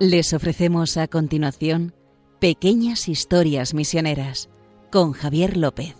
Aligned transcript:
Les 0.00 0.32
ofrecemos 0.32 0.96
a 0.96 1.08
continuación 1.08 1.92
Pequeñas 2.38 3.08
Historias 3.08 3.74
Misioneras 3.74 4.48
con 4.92 5.10
Javier 5.12 5.56
López. 5.56 5.96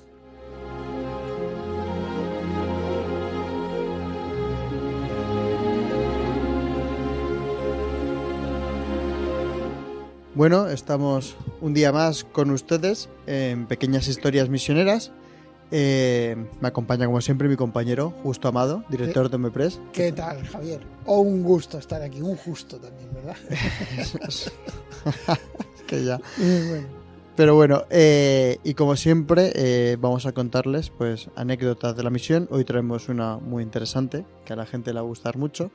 Bueno, 10.37 10.69
estamos 10.69 11.35
un 11.61 11.75
día 11.75 11.91
más 11.91 12.23
con 12.23 12.53
ustedes 12.53 13.09
en 13.27 13.67
Pequeñas 13.67 14.07
Historias 14.07 14.49
Misioneras. 14.49 15.11
Eh, 15.71 16.37
me 16.61 16.69
acompaña 16.69 17.07
como 17.07 17.21
siempre 17.21 17.49
mi 17.49 17.57
compañero 17.57 18.15
Justo 18.23 18.49
Amado, 18.49 18.85
director 18.89 19.29
de 19.29 19.37
Omepres. 19.37 19.81
¿Qué 19.93 20.13
tal, 20.13 20.47
Javier? 20.47 20.81
O 21.05 21.21
un 21.21 21.43
gusto 21.43 21.79
estar 21.79 22.03
aquí, 22.03 22.23
un 22.23 22.37
justo 22.37 22.79
también, 22.79 23.11
¿verdad? 23.13 23.37
que 25.87 26.05
ya. 26.05 26.21
Bueno. 26.39 26.99
Pero 27.39 27.55
bueno, 27.55 27.85
eh, 27.91 28.59
y 28.65 28.75
como 28.75 28.97
siempre, 28.97 29.53
eh, 29.55 29.97
vamos 30.01 30.27
a 30.27 30.33
contarles 30.33 30.91
pues 30.91 31.31
anécdotas 31.37 31.97
de 31.97 32.03
la 32.03 32.11
misión. 32.11 32.49
Hoy 32.51 32.65
traemos 32.65 33.09
una 33.09 33.37
muy 33.37 33.63
interesante, 33.63 34.25
que 34.45 34.55
a 34.55 34.57
la 34.57 34.67
gente 34.67 34.93
le 34.93 34.99
va 34.99 35.07
a 35.07 35.09
gustar 35.09 35.39
mucho. 35.39 35.71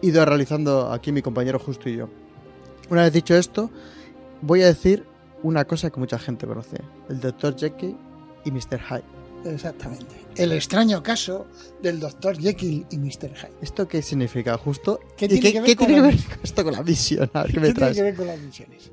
ido 0.00 0.24
realizando 0.24 0.92
aquí 0.92 1.10
mi 1.10 1.22
compañero 1.22 1.58
Justo 1.58 1.88
y 1.88 1.96
yo. 1.96 2.08
Una 2.90 3.02
vez 3.02 3.12
dicho 3.12 3.34
esto, 3.36 3.70
voy 4.42 4.62
a 4.62 4.66
decir 4.66 5.04
una 5.42 5.64
cosa 5.64 5.90
que 5.90 6.00
mucha 6.00 6.18
gente 6.18 6.46
conoce, 6.46 6.78
el 7.08 7.20
Dr. 7.20 7.56
Jekyll 7.56 7.96
y 8.44 8.50
Mr. 8.50 8.80
Hyde. 8.80 9.04
Exactamente. 9.44 10.16
El 10.36 10.52
extraño 10.52 11.02
caso 11.02 11.46
del 11.80 12.00
Dr. 12.00 12.38
Jekyll 12.38 12.86
y 12.90 12.98
Mr. 12.98 13.34
Hyde. 13.36 13.52
¿Esto 13.62 13.86
qué 13.86 14.02
significa, 14.02 14.56
justo? 14.58 15.00
¿Qué 15.16 15.26
¿Y 15.26 15.28
tiene 15.28 15.42
qué, 15.42 15.52
que 15.52 15.60
ver 15.60 15.66
qué 15.68 15.76
tiene 15.76 15.94
que 15.94 16.00
ver 16.00 16.16
esto 16.42 16.64
con 16.64 16.72
la 16.72 16.82
misión? 16.82 17.30
A 17.32 17.42
ver, 17.44 17.52
¿qué 17.52 17.52
¿Qué 17.54 17.60
me 17.60 17.66
tiene 17.66 17.74
traes? 17.78 17.96
que 17.96 18.02
ver 18.02 18.14
con 18.16 18.26
las 18.26 18.40
misiones? 18.40 18.90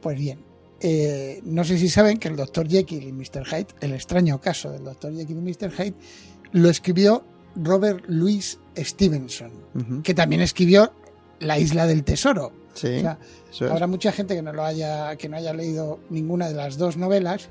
Pues 0.00 0.18
bien, 0.18 0.40
eh, 0.80 1.40
no 1.44 1.62
sé 1.62 1.78
si 1.78 1.88
saben 1.88 2.18
que 2.18 2.28
el 2.28 2.36
Dr. 2.36 2.68
Jekyll 2.68 3.04
y 3.04 3.12
Mr. 3.12 3.44
Hyde, 3.46 3.68
el 3.80 3.92
extraño 3.92 4.40
caso 4.40 4.72
del 4.72 4.82
Dr. 4.82 5.14
Jekyll 5.14 5.36
y 5.38 5.40
Mr. 5.40 5.70
Hyde, 5.70 5.94
lo 6.52 6.68
escribió 6.68 7.22
Robert 7.54 8.04
Louis 8.08 8.58
Stevenson, 8.76 9.52
que 10.02 10.14
también 10.14 10.40
escribió 10.40 10.92
La 11.38 11.58
Isla 11.58 11.86
del 11.86 12.02
Tesoro. 12.02 12.52
Sí, 12.80 12.96
O 12.98 13.00
sea, 13.00 13.18
eso 13.50 13.66
es. 13.66 13.70
Habrá 13.72 13.86
mucha 13.86 14.12
gente 14.12 14.34
que 14.34 14.42
no 14.42 14.52
lo 14.52 14.64
haya, 14.64 15.16
que 15.16 15.28
no 15.28 15.36
haya 15.36 15.52
leído 15.52 15.98
ninguna 16.10 16.48
de 16.48 16.54
las 16.54 16.76
dos 16.78 16.96
novelas, 16.96 17.48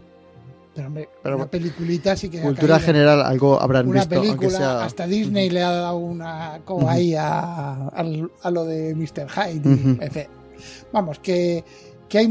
pero 0.76 0.88
hombre, 0.88 1.10
Pero 1.24 1.36
una 1.36 1.48
peliculita 1.50 2.16
sí 2.16 2.30
que 2.30 2.42
Cultura 2.42 2.76
caído. 2.76 2.86
general, 2.86 3.22
algo 3.22 3.60
habrán 3.62 3.88
Una 3.88 4.02
visto, 4.06 4.22
película, 4.22 4.50
sea... 4.52 4.84
hasta 4.84 5.08
Disney 5.08 5.50
le 5.50 5.64
ha 5.64 5.72
dado 5.72 5.98
una 5.98 6.62
coba 6.64 6.92
ahí 6.94 7.16
a, 7.16 7.88
a 7.88 8.52
lo 8.52 8.66
de 8.66 8.96
Mr. 8.96 9.28
Hyde. 9.30 9.62
en 10.02 10.12
fin. 10.12 10.24
Vamos, 10.94 11.20
que, 11.20 11.64
que 12.08 12.18
hay 12.20 12.28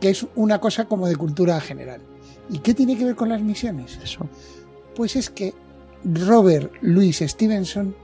que 0.00 0.10
es 0.10 0.26
una 0.34 0.60
cosa 0.60 0.86
como 0.86 1.06
de 1.08 1.16
cultura 1.16 1.60
general. 1.60 2.00
¿Y 2.50 2.58
qué 2.58 2.74
tiene 2.74 2.96
que 2.98 3.04
ver 3.04 3.14
con 3.16 3.28
las 3.28 3.40
misiones? 3.42 3.98
Eso. 4.02 4.26
Pues 4.96 5.16
es 5.16 5.30
que 5.30 5.54
Robert 6.04 6.72
Louis 6.80 7.18
Stevenson 7.20 7.94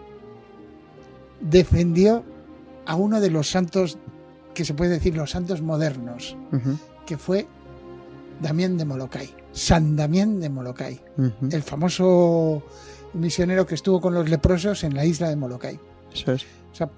defendió 1.41 2.23
a 2.89 2.97
uno 2.97 3.21
de 3.21 3.31
los 3.31 3.51
santos, 3.51 3.99
que 4.55 4.65
se 4.65 4.73
puede 4.73 4.93
decir 4.93 5.15
los 5.15 5.31
santos 5.31 5.61
modernos, 5.61 6.37
que 7.07 7.19
fue 7.19 7.47
Damián 8.41 8.79
de 8.79 8.87
Molokai, 8.87 9.29
San 9.53 9.95
Damián 9.95 10.41
de 10.41 10.49
Molokai, 10.49 10.99
el 11.53 11.63
famoso 11.63 12.63
misionero 13.13 13.67
que 13.67 13.75
estuvo 13.75 14.01
con 14.01 14.15
los 14.15 14.29
leprosos 14.31 14.85
en 14.85 14.95
la 14.95 15.05
isla 15.05 15.29
de 15.29 15.37
Molokai. 15.37 15.79
Eso 16.15 16.33
es. 16.33 16.45
O 16.73 16.75
sea, 16.75 16.91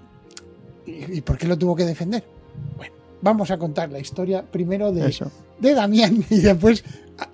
¿y, 0.85 1.17
y 1.17 1.21
por 1.21 1.37
qué 1.37 1.45
lo 1.45 1.57
tuvo 1.57 1.75
que 1.75 1.83
defender? 1.85 2.23
Bueno, 2.77 2.93
vamos 3.21 3.51
a 3.51 3.57
contar 3.57 3.91
la 3.91 3.99
historia 3.99 4.43
primero 4.49 4.93
de, 4.93 5.09
Eso. 5.09 5.29
de 5.59 5.73
Damián 5.73 6.23
y 6.29 6.37
después 6.39 6.85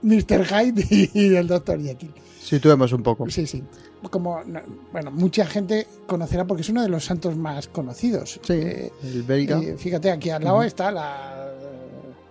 Mr. 0.01 0.45
Hyde 0.45 0.83
y, 0.89 1.11
y 1.13 1.35
el 1.35 1.45
Dr. 1.47 1.79
Jekyll. 1.79 2.13
Situemos 2.47 2.93
un 2.93 3.03
poco. 3.03 3.29
Sí, 3.29 3.45
sí. 3.45 3.63
Como, 4.09 4.43
no, 4.45 4.61
bueno, 4.93 5.11
mucha 5.11 5.45
gente 5.45 5.85
conocerá 6.05 6.45
porque 6.45 6.61
es 6.61 6.69
uno 6.69 6.81
de 6.81 6.89
los 6.89 7.03
santos 7.05 7.35
más 7.35 7.67
conocidos. 7.67 8.39
Sí, 8.43 8.53
Eh, 8.53 8.91
el 9.03 9.23
belga. 9.23 9.59
eh, 9.59 9.75
fíjate, 9.77 10.11
aquí 10.11 10.29
al 10.29 10.43
lado 10.43 10.63
está 10.63 10.91
la 10.91 11.51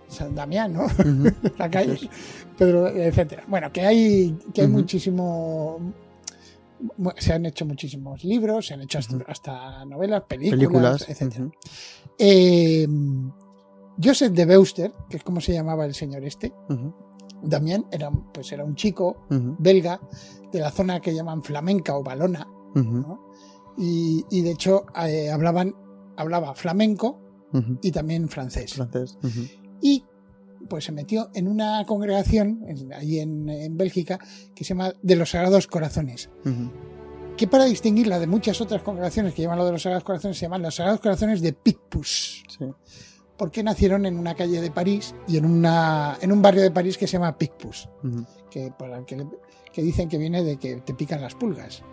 San 0.07 0.33
Damián, 0.33 0.73
¿no? 0.73 0.87
La 1.59 1.69
calle, 1.69 2.09
Pedro, 2.57 2.87
etcétera. 2.87 3.43
Bueno, 3.47 3.71
que 3.71 3.81
hay, 3.81 4.37
que 4.53 4.61
hay 4.61 4.67
muchísimo. 4.67 5.77
mu- 6.97 7.11
Se 7.17 7.33
han 7.33 7.45
hecho 7.45 7.65
muchísimos 7.65 8.23
libros, 8.23 8.67
se 8.67 8.73
han 8.73 8.81
hecho 8.81 8.99
hasta, 9.27 9.83
novelas, 9.85 10.23
películas, 10.23 10.57
Películas. 10.59 11.05
etcétera. 11.09 11.49
Eh, 12.17 12.87
Joseph 14.01 14.31
de 14.31 14.45
Beuster, 14.45 14.91
que 15.09 15.17
es 15.17 15.23
como 15.23 15.41
se 15.41 15.53
llamaba 15.53 15.85
el 15.85 15.93
señor 15.93 16.23
este, 16.23 16.53
Damián 17.43 17.85
era, 17.91 18.09
pues 18.33 18.51
era 18.51 18.63
un 18.63 18.75
chico 18.75 19.25
ujú, 19.29 19.55
belga 19.59 19.99
de 20.51 20.59
la 20.59 20.71
zona 20.71 20.99
que 20.99 21.13
llaman 21.13 21.43
flamenca 21.43 21.95
o 21.97 22.03
balona, 22.03 22.47
ujú, 22.75 22.83
¿no? 22.97 23.27
y, 23.77 24.25
y 24.29 24.41
de 24.41 24.51
hecho 24.51 24.85
eh, 25.05 25.29
hablaban, 25.29 25.75
hablaba 26.15 26.55
flamenco 26.55 27.19
ujú. 27.53 27.77
y 27.81 27.91
también 27.91 28.27
francés. 28.29 28.73
Francés. 28.73 29.17
y 29.81 30.03
pues 30.69 30.85
se 30.85 30.91
metió 30.91 31.29
en 31.35 31.47
una 31.47 31.85
congregación 31.85 32.63
en- 32.67 32.91
allí 32.93 33.19
en, 33.19 33.47
en 33.47 33.77
Bélgica 33.77 34.19
que 34.55 34.63
se 34.63 34.69
llama 34.69 34.91
de 35.01 35.15
los 35.15 35.29
Sagrados 35.29 35.67
Corazones 35.67 36.29
que 37.37 37.47
para 37.47 37.65
distinguirla 37.65 38.17
de 38.19 38.25
muchas 38.25 38.59
otras 38.61 38.81
congregaciones 38.81 39.35
que 39.35 39.43
llevan 39.43 39.59
lo 39.59 39.65
de 39.65 39.73
los 39.73 39.83
Sagrados 39.83 40.03
Corazones 40.03 40.37
se 40.37 40.45
llaman 40.47 40.63
los 40.63 40.73
Sagrados 40.75 40.99
Corazones 41.01 41.41
de 41.41 41.53
Picpus 41.53 42.43
Sí. 42.49 42.65
Porque 43.37 43.63
nacieron 43.63 44.05
en 44.05 44.17
una 44.17 44.35
calle 44.35 44.59
de 44.61 44.71
París 44.71 45.13
y 45.27 45.37
en, 45.37 45.45
una, 45.45 46.17
en 46.21 46.31
un 46.31 46.41
barrio 46.41 46.63
de 46.63 46.71
París 46.71 46.97
que 46.97 47.07
se 47.07 47.13
llama 47.13 47.37
Picpus 47.37 47.87
que, 48.49 48.71
para 48.77 49.05
que, 49.05 49.25
que 49.71 49.81
dicen 49.83 50.09
que 50.09 50.17
viene 50.17 50.43
de 50.43 50.57
que 50.57 50.77
te 50.77 50.93
pican 50.93 51.21
las 51.21 51.35
pulgas. 51.35 51.83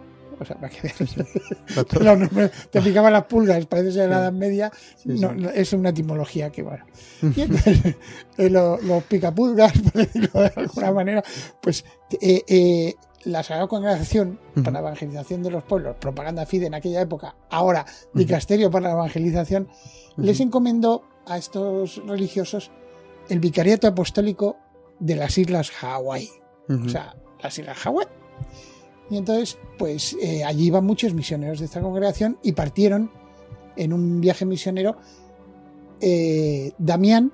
O 0.41 0.45
sea, 0.45 0.57
para 0.57 0.69
que 0.69 0.83
veas. 0.83 0.99
No, 2.03 2.17
no, 2.17 2.29
te 2.71 2.81
picaban 2.83 3.13
las 3.13 3.25
pulgas, 3.27 3.65
parece 3.67 3.93
ser 3.93 4.03
de 4.03 4.09
la 4.09 4.17
Sí. 4.17 4.21
Edad 4.23 4.33
Media, 4.33 4.73
Sí, 4.97 5.09
no, 5.21 5.31
sí. 5.31 5.37
no, 5.39 5.51
es 5.51 5.73
una 5.73 5.91
etimología 5.91 6.51
que 6.51 6.63
bueno. 6.63 6.85
Y 7.23 7.41
entonces, 7.43 7.79
eh, 8.39 8.51
lo- 8.51 8.81
los 8.81 9.05
picapulgas, 9.05 9.73
por 9.93 9.93
decirlo 9.93 10.41
de 10.41 10.53
alguna 10.57 10.91
manera, 10.93 11.23
pues 11.61 11.85
eh, 12.21 12.43
eh, 12.49 12.95
la 13.25 13.43
Sagrada 13.45 13.69
Congregación 13.69 14.41
para 14.57 14.73
la 14.73 14.79
Evangelización 14.81 15.43
de 15.45 15.51
los 15.51 15.63
Pueblos, 15.63 15.97
propaganda 16.01 16.47
FIDE 16.47 16.67
en 16.67 16.75
aquella 16.75 17.01
época, 17.03 17.37
ahora 17.51 17.87
Dicasterio 18.13 18.71
para 18.73 18.89
la 18.89 18.95
Evangelización, 18.95 19.69
les 20.17 20.41
encomendó 20.41 21.05
a 21.27 21.39
estos 21.39 22.03
religiosos 22.07 22.71
el 23.29 23.41
vicariato 23.41 23.87
apostólico 23.87 24.57
de 24.99 25.17
las 25.17 25.37
Islas 25.39 25.71
Hawái, 25.71 26.29
o 26.69 26.89
sea, 26.89 27.17
las 27.43 27.59
Islas 27.59 27.79
Hawái. 27.79 28.07
Y 29.11 29.17
entonces, 29.19 29.59
pues 29.79 30.17
eh, 30.21 30.45
allí 30.45 30.67
iban 30.67 30.85
muchos 30.85 31.15
misioneros 31.15 31.59
de 31.59 31.67
esta 31.67 31.81
congregación 31.81 32.39
y 32.43 32.53
partieron 32.53 33.11
en 33.77 33.93
un 33.93 34.21
viaje 34.21 34.45
misionero 34.45 34.97
eh, 36.01 36.73
Damián, 36.79 37.33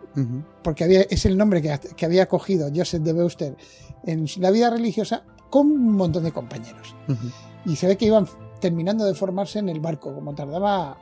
porque 0.63 0.85
había, 0.85 1.03
es 1.03 1.27
el 1.27 1.37
nombre 1.37 1.63
que, 1.63 1.79
que 1.97 2.07
había 2.07 2.27
cogido 2.29 2.71
Joseph 2.75 3.03
de 3.03 3.13
Beuster 3.13 3.57
en 4.05 4.27
la 4.39 4.51
vida 4.51 4.71
religiosa, 4.71 5.25
con 5.49 5.67
un 5.67 5.93
montón 5.93 6.25
de 6.25 6.33
compañeros. 6.33 6.95
Y 7.67 7.77
se 7.77 7.87
ve 7.87 7.97
que 7.97 8.07
iban 8.07 8.27
terminando 8.61 9.05
de 9.05 9.15
formarse 9.15 9.59
en 9.59 9.69
el 9.69 9.81
barco, 9.81 10.15
como 10.15 10.35
tardaba 10.35 10.99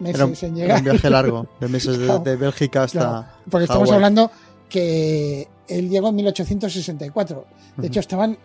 meses 0.00 0.16
Era 0.16 0.24
un, 0.26 0.32
en 0.32 0.44
era 0.44 0.54
llegar. 0.56 0.78
un 0.78 0.84
viaje 0.84 1.10
largo, 1.10 1.46
de 1.60 1.68
meses 1.68 1.98
Claro. 1.98 2.18
de 2.20 2.36
Bélgica 2.36 2.82
hasta. 2.84 2.98
Claro, 3.00 3.26
porque 3.50 3.64
estamos 3.64 3.90
hablando 3.90 4.30
que 4.68 5.48
él 5.68 5.88
llegó 5.88 6.08
en 6.08 6.16
1864. 6.16 7.36
De 7.36 7.42
Ujú. 7.78 7.86
hecho, 7.86 8.00
estaban 8.00 8.38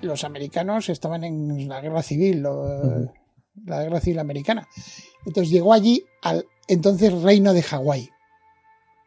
los 0.00 0.22
americanos 0.22 0.88
estaban 0.90 1.24
en 1.24 1.68
la 1.68 1.80
guerra 1.80 2.02
civil, 2.02 2.40
lo- 2.40 3.10
la 3.66 3.82
guerra 3.82 4.00
civil 4.00 4.20
americana. 4.20 4.68
Entonces 5.26 5.50
llegó 5.50 5.72
allí 5.72 6.04
al 6.22 6.46
entonces 6.68 7.12
reino 7.22 7.52
de 7.52 7.62
Hawái, 7.62 8.08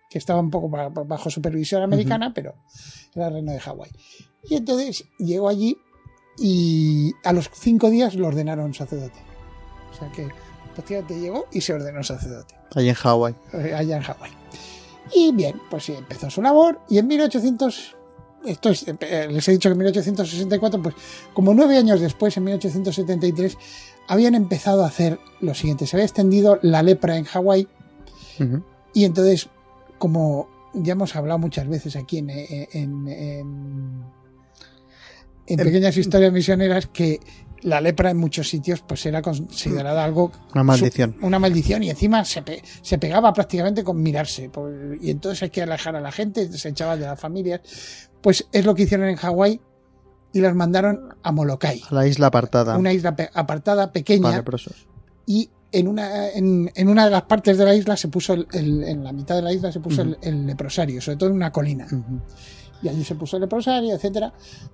que 0.10 0.18
estaba 0.18 0.40
un 0.42 0.50
poco 0.50 0.68
ba- 0.68 0.90
bajo 0.90 1.30
supervisión 1.30 1.82
americana, 1.84 2.34
pero 2.34 2.56
era 3.16 3.28
el 3.28 3.34
reino 3.36 3.52
de 3.54 3.60
Hawái. 3.62 3.92
Y 4.50 4.56
entonces 4.56 5.06
llegó 5.20 5.48
allí 5.48 5.78
y 6.38 7.14
a 7.24 7.32
los 7.34 7.50
cinco 7.54 7.90
días 7.90 8.16
lo 8.16 8.28
ordenaron 8.28 8.74
sacerdote. 8.74 9.20
O 9.92 9.94
sea 9.98 10.12
que 10.12 10.28
Prácticamente 10.74 11.20
llegó 11.20 11.46
y 11.52 11.62
se 11.62 11.74
ordenó 11.74 12.04
sacerdote. 12.04 12.56
Ahí 12.76 12.90
en 12.90 12.96
Hawái. 12.96 13.36
eh, 13.54 13.74
allá 13.76 13.98
en 13.98 14.04
Hawái. 14.04 14.32
Y 15.14 15.32
bien, 15.34 15.60
pues 15.70 15.84
sí, 15.86 15.94
empezó 15.94 16.30
su 16.30 16.42
labor 16.42 16.80
y 16.90 16.98
en 16.98 17.08
1800, 17.08 17.96
esto 18.46 18.70
es, 18.70 18.86
eh, 18.88 19.28
les 19.30 19.48
he 19.48 19.52
dicho 19.52 19.68
que 19.70 19.74
en 19.74 19.78
1864, 19.80 20.82
pues 20.82 20.96
como 21.34 21.54
nueve 21.54 21.78
años 21.78 22.00
después, 22.00 22.36
en 22.38 22.46
1873, 22.46 23.58
habían 24.08 24.36
empezado 24.36 24.84
a 24.84 24.88
hacer 24.88 25.20
lo 25.42 25.54
siguiente. 25.54 25.86
Se 25.86 25.96
había 25.98 26.06
extendido 26.06 26.60
la 26.62 26.82
lepra 26.84 27.18
en 27.18 27.26
Hawái 27.26 27.68
y 28.94 29.04
entonces, 29.06 29.50
como 29.98 30.48
ya 30.74 30.94
hemos 30.94 31.16
hablado 31.16 31.38
muchas 31.40 31.68
veces 31.68 31.96
aquí 31.98 32.20
en, 32.20 32.30
en, 32.30 32.68
en- 32.72 33.08
en- 33.10 34.04
en 35.48 35.58
pequeñas 35.58 35.98
historias 35.98 36.32
misioneras, 36.32 36.88
que 36.88 37.20
la 37.64 37.80
lepra 37.82 38.10
en 38.12 38.18
muchos 38.18 38.50
sitios 38.50 38.82
pues 38.82 39.06
era 39.06 39.22
considerada 39.22 40.04
algo 40.04 40.32
Una 40.54 40.64
maldición. 40.64 41.16
su- 41.20 41.26
una 41.26 41.40
maldición 41.40 41.84
y 41.84 41.90
encima 41.90 42.26
se, 42.26 42.42
pe- 42.42 42.62
se 42.82 42.98
pegaba 42.98 43.32
prácticamente 43.34 43.84
con 43.84 44.02
mirarse 44.02 44.50
por- 44.50 44.98
y 45.02 45.10
entonces 45.12 45.44
hay 45.44 45.50
que 45.50 45.62
alejar 45.62 45.96
a 45.96 46.02
la 46.02 46.12
gente 46.12 46.52
se 46.52 46.70
echaba 46.70 46.98
de 46.98 47.06
las 47.06 47.20
familias 47.20 47.62
pues 48.22 48.48
es 48.52 48.66
lo 48.66 48.74
que 48.76 48.84
hicieron 48.84 49.08
en 49.10 49.16
Hawái 49.16 49.60
y 50.34 50.42
las 50.42 50.56
mandaron 50.56 51.16
a 51.24 51.32
Molokai 51.32 51.82
A 51.90 51.94
la 51.96 52.08
isla 52.08 52.28
apartada. 52.28 52.78
una 52.78 52.94
isla 52.94 53.16
pe- 53.16 53.30
apartada 53.34 53.92
pequeña 53.92 54.24
Para 54.24 54.38
leprosos. 54.38 54.88
y 55.26 55.50
en 55.74 55.88
una, 55.88 56.30
en, 56.32 56.70
en 56.76 56.90
una 56.90 57.06
de 57.06 57.12
las 57.12 57.22
partes 57.24 57.58
de 57.58 57.64
la 57.66 57.74
isla 57.74 57.96
se 57.96 58.08
puso 58.10 58.34
el, 58.34 58.48
el- 58.54 58.84
en 58.84 59.04
la 59.04 59.14
mitad 59.14 59.36
de 59.36 59.42
la 59.42 59.54
isla 59.54 59.72
se 59.72 59.80
puso 59.80 60.02
el, 60.02 60.18
el 60.22 60.46
leprosario 60.48 61.00
sobre 61.02 61.18
todo 61.18 61.30
en 61.30 61.36
una 61.36 61.52
colina 61.52 61.86
Ujú. 61.86 62.20
Y 62.82 62.90
allí 62.90 63.04
se 63.04 63.16
puso 63.16 63.38
el 63.38 63.42
leprosario 63.42 63.94
etcétera 63.96 64.34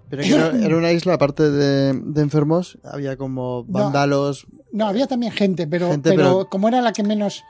Pero 0.09 0.24
que 0.24 0.30
era, 0.33 0.48
era 0.65 0.77
una 0.77 0.92
isla, 0.92 1.13
aparte 1.15 1.50
de, 1.51 1.94
de 1.94 2.21
enfermos, 2.21 2.77
había 2.83 3.18
como 3.18 3.63
vándalos. 3.65 4.48
no 4.71 4.88
había 4.88 5.07
también 5.07 5.31
gente 5.33 5.68
pero, 5.68 5.89
Gente, 5.92 6.09
pero, 6.12 6.24
pero- 6.24 6.50
como 6.50 6.68
era 6.68 6.81
la 6.81 6.94
que 6.94 7.04
menos 7.04 7.44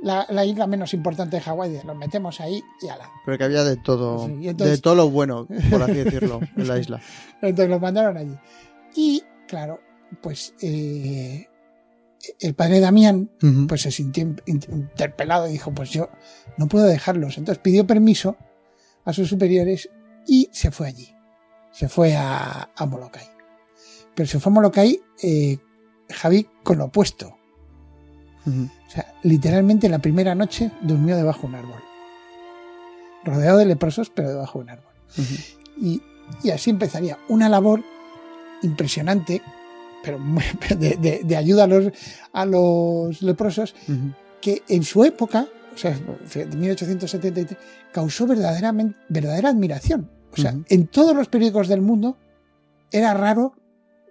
la, 0.00 0.26
la 0.28 0.44
isla 0.44 0.66
menos 0.66 0.92
importante 0.92 1.36
de 1.36 1.42
Hawái 1.42 1.80
los 1.84 1.96
metemos 1.96 2.40
ahí 2.40 2.62
y 2.82 2.88
ala 2.88 3.08
Pero 3.24 3.38
que 3.38 3.44
había 3.44 3.64
de 3.64 3.76
todo. 3.76 4.26
Sí, 4.26 4.48
entonces- 4.48 4.76
De 4.76 4.82
todo 4.82 4.94
lo 4.96 5.08
bueno, 5.08 5.46
por 5.70 5.82
así 5.82 5.92
decirlo, 6.04 6.40
en 6.56 6.68
la 6.68 6.78
isla. 6.78 7.00
Entonces 7.40 7.70
los 7.70 7.80
mandaron 7.80 8.16
allí. 8.18 8.36
Y 8.94 9.22
claro, 9.48 9.80
pues 10.20 10.52
eh, 10.60 11.48
el 12.40 12.54
padre 12.54 12.80
Damián 12.80 13.30
pues 13.66 13.82
se 13.82 13.90
sintió 13.90 14.24
in- 14.24 14.40
in- 14.46 14.60
interpelado 14.72 15.48
y 15.48 15.52
dijo, 15.52 15.72
pues 15.72 15.90
yo 15.90 16.10
no 16.58 16.66
puedo 16.68 16.84
dejarlos. 16.84 17.38
Entonces 17.38 17.62
pidió 17.62 17.86
permiso 17.86 18.36
a 19.06 19.12
sus 19.14 19.28
superiores 19.28 19.88
y 20.26 20.48
se 20.52 20.70
fue 20.70 20.88
allí. 20.88 21.14
Se 21.72 21.88
fue 21.88 22.14
a, 22.16 22.70
a 22.76 22.86
Molokai. 22.86 23.26
Pero 24.14 24.28
se 24.28 24.38
fue 24.40 24.50
a 24.50 24.54
Molokai 24.54 25.00
eh, 25.22 25.58
Javi 26.10 26.46
con 26.62 26.78
lo 26.78 26.84
opuesto. 26.86 27.36
O 28.46 28.90
sea, 28.90 29.14
literalmente 29.22 29.88
la 29.88 29.98
primera 30.00 30.34
noche 30.34 30.70
durmió 30.82 31.16
debajo 31.16 31.42
de 31.42 31.46
un 31.48 31.54
árbol. 31.54 31.82
Rodeado 33.24 33.58
de 33.58 33.64
leprosos, 33.66 34.10
pero 34.10 34.28
debajo 34.28 34.58
de 34.58 34.64
un 34.64 34.70
árbol. 34.70 34.92
Y, 35.80 36.02
y 36.42 36.50
así 36.50 36.70
empezaría 36.70 37.18
una 37.28 37.48
labor 37.48 37.82
impresionante, 38.62 39.40
pero 40.02 40.18
muy- 40.18 40.44
de, 40.76 40.96
de- 40.96 41.22
de 41.24 41.36
ayuda 41.36 41.64
a 41.64 41.66
los, 41.66 41.86
a 42.32 42.44
los 42.44 43.22
leprosos, 43.22 43.74
que 44.42 44.62
en 44.68 44.82
su 44.84 45.04
época, 45.04 45.46
o 45.74 45.78
sea, 45.78 45.98
fíjate, 46.26 46.56
1873, 46.56 47.58
causó 47.92 48.26
verdaderamente, 48.26 48.96
verdadera 49.08 49.48
admiración. 49.50 50.10
O 50.32 50.36
sea, 50.36 50.54
en 50.68 50.86
todos 50.88 51.14
los 51.14 51.28
periódicos 51.28 51.68
del 51.68 51.80
mundo 51.80 52.16
era 52.90 53.14
raro 53.14 53.54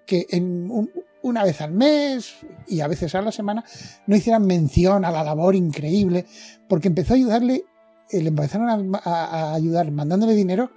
que 0.05 0.25
en 0.29 0.69
un- 0.71 0.91
una 1.21 1.43
vez 1.43 1.61
al 1.61 1.71
mes 1.71 2.35
y 2.67 2.81
a 2.81 2.87
veces 2.87 3.15
a 3.15 3.21
la 3.21 3.31
semana 3.31 3.63
no 4.07 4.15
hicieran 4.15 4.45
mención 4.45 5.05
a 5.05 5.11
la 5.11 5.23
labor 5.23 5.55
increíble, 5.55 6.25
porque 6.67 6.89
empezó 6.89 7.13
a 7.13 7.17
ayudarle, 7.17 7.63
eh, 8.09 8.21
le 8.21 8.29
empezaron 8.29 8.95
a, 9.03 9.53
ayudar 9.53 9.89
mandándole 9.91 10.33
dinero, 10.35 10.71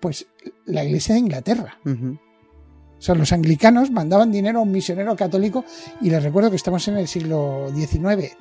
pues 0.00 0.26
la 0.66 0.84
iglesia 0.84 1.14
de 1.14 1.20
Inglaterra. 1.20 1.78
O 2.98 3.00
sea, 3.04 3.14
los 3.14 3.32
anglicanos 3.32 3.90
mandaban 3.90 4.32
dinero 4.32 4.60
a 4.60 4.62
un 4.62 4.70
misionero 4.72 5.14
católico 5.14 5.64
y 6.00 6.10
les 6.10 6.22
recuerdo 6.22 6.50
que 6.50 6.56
estamos 6.56 6.86
en 6.88 6.96
el 6.96 7.06
siglo 7.06 7.70
XIX. 7.74 8.36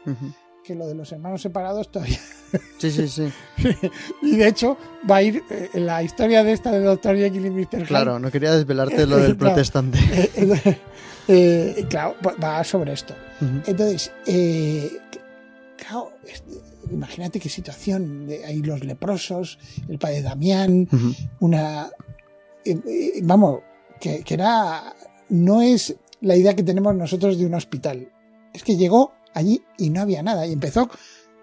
Que 0.65 0.75
lo 0.75 0.88
de 0.88 0.95
los 0.95 1.12
hermanos 1.12 1.42
separados 1.42 1.89
todavía. 1.92 2.19
Sí, 2.77 2.92
sí, 2.92 3.07
sí. 3.07 3.30
Y 4.21 4.36
de 4.36 4.48
hecho 4.48 4.77
va 5.10 5.15
a 5.18 5.24
ir 5.24 5.42
eh, 5.50 5.69
la 5.74 6.04
historia 6.04 6.44
de 6.44 6.51
esta 6.51 6.71
de 6.71 6.81
Dr. 6.81 7.15
Jekyll 7.18 7.48
y 7.48 7.50
Mr. 7.50 7.68
Hyde. 7.80 7.86
Claro, 7.86 8.19
no 8.19 8.30
quería 8.30 8.51
desvelarte 8.56 9.07
lo 9.07 9.18
del 9.18 9.36
Claro. 9.36 9.38
protestante. 9.56 9.98
Eh, 10.36 10.77
eh, 11.30 11.86
claro, 11.89 12.15
va- 12.44 12.63
sobre 12.63 12.94
esto. 12.94 13.15
Entonces, 13.65 14.12
claro, 15.77 16.12
imagínate 16.92 17.39
qué 17.39 17.50
situación. 17.50 18.27
ahí 18.45 18.60
los 18.62 18.83
leprosos, 18.83 19.57
el 19.89 19.98
padre 19.98 20.21
Damián, 20.21 20.88
una. 21.39 21.89
vamos, 23.24 23.62
que, 24.00 24.21
que 24.24 24.33
era. 24.36 24.94
No 25.30 25.62
es 25.63 25.95
la 26.21 26.36
idea 26.36 26.56
que 26.56 26.63
tenemos 26.63 26.94
nosotros 26.95 27.38
de 27.39 27.45
un 27.48 27.56
hospital. 27.56 28.10
Es 28.54 28.63
que 28.63 28.77
llegó 28.77 29.13
allí 29.33 29.63
y 29.77 29.89
no 29.89 30.01
había 30.01 30.24
nada. 30.24 30.45
Y 30.47 30.53
empezó, 30.53 30.89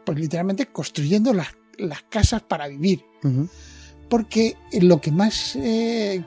pues 0.05 0.19
literalmente, 0.19 0.67
construyendo 0.67 1.33
las, 1.33 1.49
las 1.79 2.03
casas 2.03 2.43
para 2.43 2.67
vivir. 2.69 3.05
Porque 4.09 4.57
lo 4.81 5.01
que 5.01 5.13
más. 5.13 5.57
eh, 5.57 6.25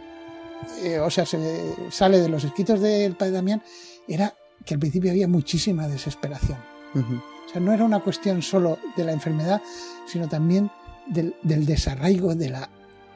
eh, 0.81 0.99
o 0.99 1.09
sea, 1.09 1.25
se 1.25 1.73
sale 1.89 2.19
de 2.19 2.29
los 2.29 2.43
escritos 2.43 2.79
del 2.79 3.15
padre 3.15 3.33
Damián 3.33 3.61
era 4.07 4.33
que 4.65 4.75
al 4.75 4.79
principio 4.79 5.11
había 5.11 5.27
muchísima 5.27 5.87
desesperación. 5.87 6.57
O 6.95 7.49
sea, 7.51 7.59
no 7.59 7.73
era 7.73 7.83
una 7.83 7.99
cuestión 7.99 8.41
solo 8.41 8.77
de 8.95 9.03
la 9.03 9.11
enfermedad, 9.11 9.61
sino 10.07 10.29
también 10.29 10.71
del, 11.07 11.35
del 11.43 11.65
desarraigo 11.65 12.35
de 12.35 12.49
la 12.49 12.69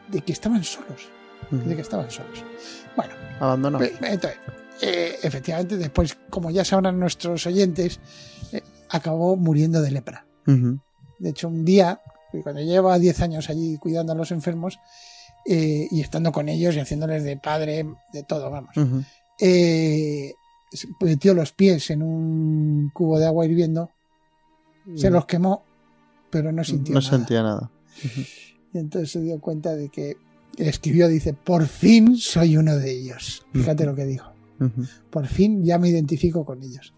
de 0.09 0.21
que 0.21 0.33
estaban 0.33 0.63
solos, 0.63 1.09
de 1.51 1.75
que 1.75 1.81
estaban 1.81 2.09
solos. 2.11 2.43
Bueno, 2.95 3.13
Abandonado. 3.39 3.85
pues, 3.85 3.93
entonces, 4.01 4.39
eh, 4.81 5.17
efectivamente, 5.21 5.77
después, 5.77 6.17
como 6.29 6.49
ya 6.51 6.65
sabrán 6.65 6.99
nuestros 6.99 7.45
oyentes, 7.45 7.99
acabó 8.89 9.35
muriendo 9.35 9.81
de 9.81 9.91
lepra. 9.91 10.25
De 11.19 11.29
hecho, 11.29 11.47
un 11.47 11.65
día, 11.65 11.99
cuando 12.43 12.61
lleva 12.61 12.97
10 12.99 13.21
años 13.21 13.49
allí 13.49 13.77
cuidando 13.77 14.13
a 14.13 14.15
los 14.15 14.31
enfermos 14.31 14.79
eh, 15.45 15.87
y 15.91 16.01
estando 16.01 16.31
con 16.31 16.47
ellos 16.49 16.75
y 16.75 16.79
haciéndoles 16.79 17.23
de 17.23 17.37
padre, 17.37 17.85
de 18.13 18.23
todo, 18.23 18.49
vamos, 18.51 18.71
eh, 19.39 20.33
metió 21.01 21.33
los 21.33 21.51
pies 21.53 21.89
en 21.89 22.01
un 22.03 22.89
cubo 22.93 23.19
de 23.19 23.25
agua 23.27 23.45
hirviendo, 23.45 23.91
se 24.95 25.09
los 25.09 25.25
quemó, 25.25 25.63
pero 26.29 26.51
no 26.51 26.63
sintió 26.63 26.93
No 26.93 27.01
nada. 27.01 27.09
sentía 27.17 27.43
nada. 27.43 27.71
Y 28.73 28.77
entonces 28.77 29.11
se 29.11 29.21
dio 29.21 29.39
cuenta 29.39 29.75
de 29.75 29.89
que 29.89 30.17
escribió, 30.57 31.07
dice, 31.07 31.33
por 31.33 31.65
fin 31.67 32.15
soy 32.17 32.57
uno 32.57 32.75
de 32.77 32.91
ellos. 32.91 33.45
Fíjate 33.53 33.85
lo 33.85 33.95
que 33.95 34.05
dijo. 34.05 34.31
Por 35.09 35.27
fin 35.27 35.63
ya 35.63 35.77
me 35.77 35.89
identifico 35.89 36.45
con 36.45 36.63
ellos. 36.63 36.93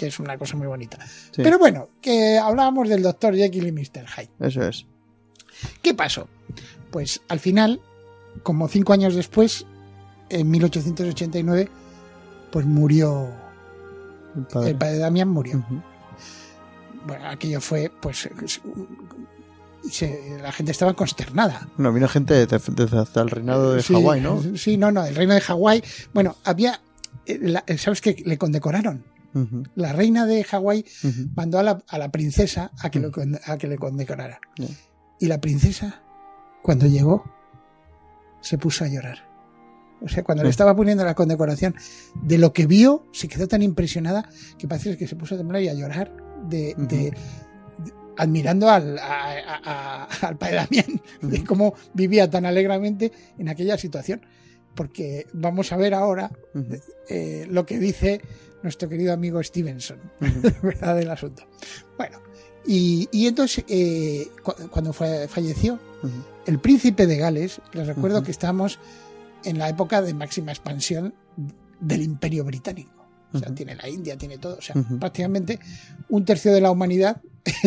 Que 0.00 0.06
es 0.06 0.18
una 0.18 0.38
cosa 0.38 0.56
muy 0.56 0.66
bonita. 0.66 0.96
Sí, 1.30 1.42
Pero 1.42 1.58
bueno, 1.58 1.90
que 2.00 2.38
hablábamos 2.38 2.88
del 2.88 3.02
doctor 3.02 3.34
Jekyll 3.36 3.66
y 3.66 3.72
Mr. 3.72 4.06
Hyde. 4.08 4.30
eso 4.40 4.62
es. 4.66 4.86
¿Qué 5.82 5.92
pasó? 5.92 6.26
Pues 6.90 7.20
al 7.28 7.38
final, 7.38 7.82
como 8.42 8.66
cinco 8.68 8.94
años 8.94 9.14
después, 9.14 9.66
en 10.30 10.50
1889, 10.50 11.68
pues 12.50 12.64
murió, 12.64 13.28
El 14.34 14.44
padre. 14.46 14.70
el 14.70 14.76
padre 14.78 14.96
Damián 14.96 15.28
murió. 15.28 15.62
Bueno, 17.06 17.28
aquello 17.28 17.60
fue, 17.60 17.92
pues, 18.00 18.30
se- 19.90 20.38
la 20.42 20.50
gente 20.52 20.72
estaba 20.72 20.94
consternada. 20.94 21.68
Bueno, 21.76 21.92
vino 21.92 22.08
gente 22.08 22.46
desde, 22.46 22.56
hasta 22.98 23.20
el 23.20 23.28
reinado 23.28 23.74
de 23.74 23.82
Sí, 23.82 23.92
Hawái, 23.92 24.22
¿no? 24.22 24.42
Sí, 24.56 24.78
no, 24.78 24.90
no, 24.92 25.04
el 25.04 25.14
reino 25.14 25.34
de 25.34 25.42
Hawái. 25.42 25.82
Bueno, 26.14 26.36
había, 26.44 26.80
eh, 27.26 27.38
la- 27.42 27.64
¿sabes 27.76 28.00
qué? 28.00 28.16
Le 28.24 28.38
condecoraron. 28.38 29.04
La 29.74 29.92
reina 29.92 30.26
de 30.26 30.42
Hawái 30.44 30.84
mandó 31.36 31.58
a 31.58 31.62
la, 31.62 31.82
a 31.88 31.98
la 31.98 32.10
princesa 32.10 32.70
a 32.80 32.90
que, 32.90 32.98
lo 33.00 33.12
con- 33.12 33.38
a 33.44 33.56
que 33.58 33.68
le 33.68 33.78
condecorara. 33.78 34.40
Y 35.18 35.26
la 35.26 35.40
princesa, 35.40 36.02
cuando 36.62 36.86
llegó, 36.86 37.24
se 38.40 38.58
puso 38.58 38.84
a 38.84 38.88
llorar. 38.88 39.28
O 40.02 40.08
sea, 40.08 40.24
cuando 40.24 40.42
le 40.42 40.48
estaba 40.50 40.74
poniendo 40.74 41.04
la 41.04 41.14
condecoración, 41.14 41.74
de 42.22 42.38
lo 42.38 42.52
que 42.54 42.66
vio, 42.66 43.06
se 43.12 43.28
quedó 43.28 43.46
tan 43.46 43.62
impresionada 43.62 44.28
que 44.58 44.66
parece 44.66 44.96
que 44.96 45.06
se 45.06 45.14
puso 45.14 45.34
a 45.34 45.38
temblar 45.38 45.60
y 45.62 45.68
a 45.68 45.74
llorar 45.74 46.10
de, 46.48 46.74
admirando 48.16 48.68
al, 48.70 48.98
a- 48.98 49.32
a- 49.32 50.04
a- 50.04 50.26
al 50.26 50.36
padre 50.38 50.56
Damián, 50.56 51.02
de 51.22 51.44
cómo 51.44 51.74
vivía 51.94 52.28
tan 52.30 52.46
alegremente 52.46 53.12
en 53.38 53.48
aquella 53.48 53.76
situación. 53.78 54.22
Porque 54.74 55.26
vamos 55.32 55.72
a 55.72 55.76
ver 55.76 55.94
ahora 55.94 56.30
eh, 57.08 57.46
lo 57.50 57.66
que 57.66 57.78
dice 57.78 58.20
nuestro 58.62 58.88
querido 58.88 59.12
amigo 59.12 59.42
Stevenson. 59.42 59.98
¿verdad? 60.62 60.96
Del 60.96 61.10
asunto. 61.10 61.44
Bueno, 61.96 62.18
y, 62.66 63.08
y 63.12 63.26
entonces, 63.26 63.64
eh, 63.68 64.28
cu- 64.42 64.68
cuando 64.70 64.92
fue- 64.92 65.28
falleció, 65.28 65.78
el 66.46 66.58
príncipe 66.60 67.06
de 67.06 67.16
Gales, 67.18 67.60
les 67.72 67.86
recuerdo 67.86 68.22
que 68.22 68.30
estábamos 68.30 68.78
en 69.44 69.58
la 69.58 69.68
época 69.68 70.02
de 70.02 70.14
máxima 70.14 70.52
expansión 70.52 71.14
del 71.80 72.02
imperio 72.02 72.44
británico. 72.44 72.92
O 73.32 73.38
sea, 73.38 73.54
tiene 73.54 73.74
la 73.76 73.88
India, 73.88 74.16
tiene 74.18 74.38
todo. 74.38 74.56
O 74.58 74.62
sea, 74.62 74.74
prácticamente 74.98 75.58
un 76.08 76.24
tercio 76.24 76.52
de 76.52 76.60
la 76.60 76.70
humanidad 76.70 77.20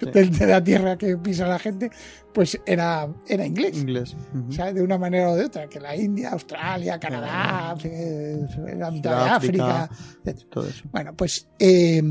de, 0.00 0.24
de 0.26 0.46
la 0.46 0.62
tierra 0.62 0.96
que 0.96 1.16
pisa 1.16 1.46
la 1.46 1.58
gente, 1.58 1.90
pues 2.32 2.60
era, 2.66 3.08
era 3.26 3.46
inglés. 3.46 3.76
Inglés. 3.78 4.16
O 4.48 4.52
sea, 4.52 4.72
de 4.72 4.82
una 4.82 4.98
manera 4.98 5.30
o 5.30 5.36
de 5.36 5.44
otra, 5.44 5.68
que 5.68 5.80
la 5.80 5.96
India, 5.96 6.30
Australia, 6.30 6.98
Canadá, 6.98 7.76
eh, 7.84 8.46
la 8.76 8.90
mitad 8.90 9.24
de 9.24 9.30
África. 9.30 9.84
África, 9.84 9.90
etc. 10.24 10.48
Todo 10.50 10.68
eso. 10.68 10.84
Bueno, 10.90 11.14
pues 11.14 11.48
eh, 11.58 12.02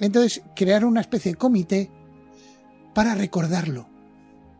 entonces 0.00 0.42
crearon 0.54 0.90
una 0.90 1.00
especie 1.00 1.32
de 1.32 1.38
comité 1.38 1.90
para 2.94 3.14
recordarlo. 3.14 3.88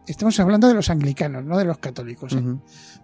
Estamos 0.06 0.38
hablando 0.40 0.66
de 0.66 0.74
los 0.74 0.90
anglicanos, 0.90 1.44
no 1.44 1.56
de 1.58 1.64
los 1.64 1.78
católicos. 1.78 2.32
¿eh? 2.32 2.42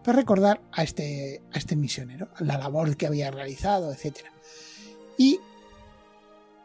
Para 0.05 0.19
recordar 0.19 0.61
a 0.73 0.83
este, 0.83 1.43
a 1.53 1.59
este 1.59 1.77
misionero, 1.77 2.29
la 2.41 2.59
labor 2.59 2.97
que 2.97 3.07
había 3.07 3.31
realizado, 3.31 3.93
etc. 3.93 4.27
Y, 5.17 5.39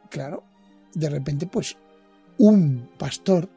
claro, 0.09 0.43
de 0.93 1.09
repente, 1.09 1.45
pues, 1.45 1.77
un 2.37 2.89
pastor 2.97 3.49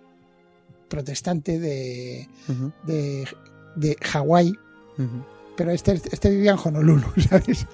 protestante 0.89 1.59
de, 1.59 2.29
Ujú. 2.49 2.73
de, 2.87 3.27
de 3.77 3.97
Hawái, 4.03 4.55
pero 5.57 5.71
este, 5.73 5.93
este 5.93 6.31
vivía 6.31 6.53
en 6.53 6.59
Honolulu, 6.63 7.07
¿sabes? 7.29 7.67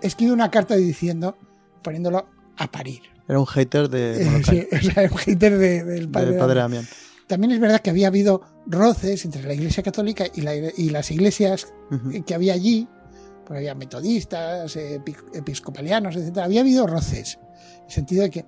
Escribe 0.00 0.32
una 0.32 0.50
carta 0.50 0.74
diciendo, 0.76 1.36
poniéndolo 1.82 2.26
a 2.56 2.70
parir. 2.70 3.02
Era 3.28 3.38
un 3.38 3.46
hater 3.46 3.88
de 3.88 4.22
Eh, 4.22 4.42
sí, 4.44 4.66
o 4.72 4.80
sea, 4.92 5.02
un 5.10 5.16
hater 5.18 5.56
de- 5.58 5.84
del 5.84 6.08
padre. 6.08 6.30
del 6.30 6.38
padre 6.38 6.60
Damián. 6.60 6.84
También 7.28 7.52
es 7.52 7.60
verdad 7.60 7.80
que 7.80 7.90
había 7.90 8.08
habido 8.08 8.42
roces 8.66 9.24
entre 9.24 9.42
la 9.44 9.54
Iglesia 9.54 9.82
Católica 9.82 10.24
y, 10.34 10.40
la- 10.42 10.54
y 10.56 10.90
las 10.90 11.10
iglesias 11.10 11.72
que 12.26 12.34
había 12.34 12.52
allí, 12.54 12.88
porque 13.46 13.58
había 13.58 13.74
metodistas, 13.74 14.76
epi- 14.76 15.16
episcopalianos, 15.34 16.16
etcétera. 16.16 16.46
Había 16.46 16.60
habido 16.62 16.86
roces, 16.86 17.38
en 17.78 17.84
el 17.86 17.90
sentido 17.92 18.22
de 18.24 18.30
que 18.30 18.44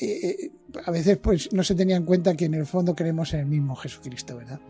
eh, 0.00 0.36
eh, 0.46 0.52
a 0.84 0.90
veces 0.90 1.18
pues 1.18 1.52
no 1.52 1.62
se 1.62 1.74
tenía 1.74 1.96
en 1.96 2.04
cuenta 2.04 2.34
que 2.36 2.46
en 2.46 2.54
el 2.54 2.66
fondo 2.66 2.94
creemos 2.94 3.32
en 3.34 3.40
el 3.40 3.46
mismo 3.46 3.76
Jesucristo, 3.76 4.36
¿verdad? 4.36 4.60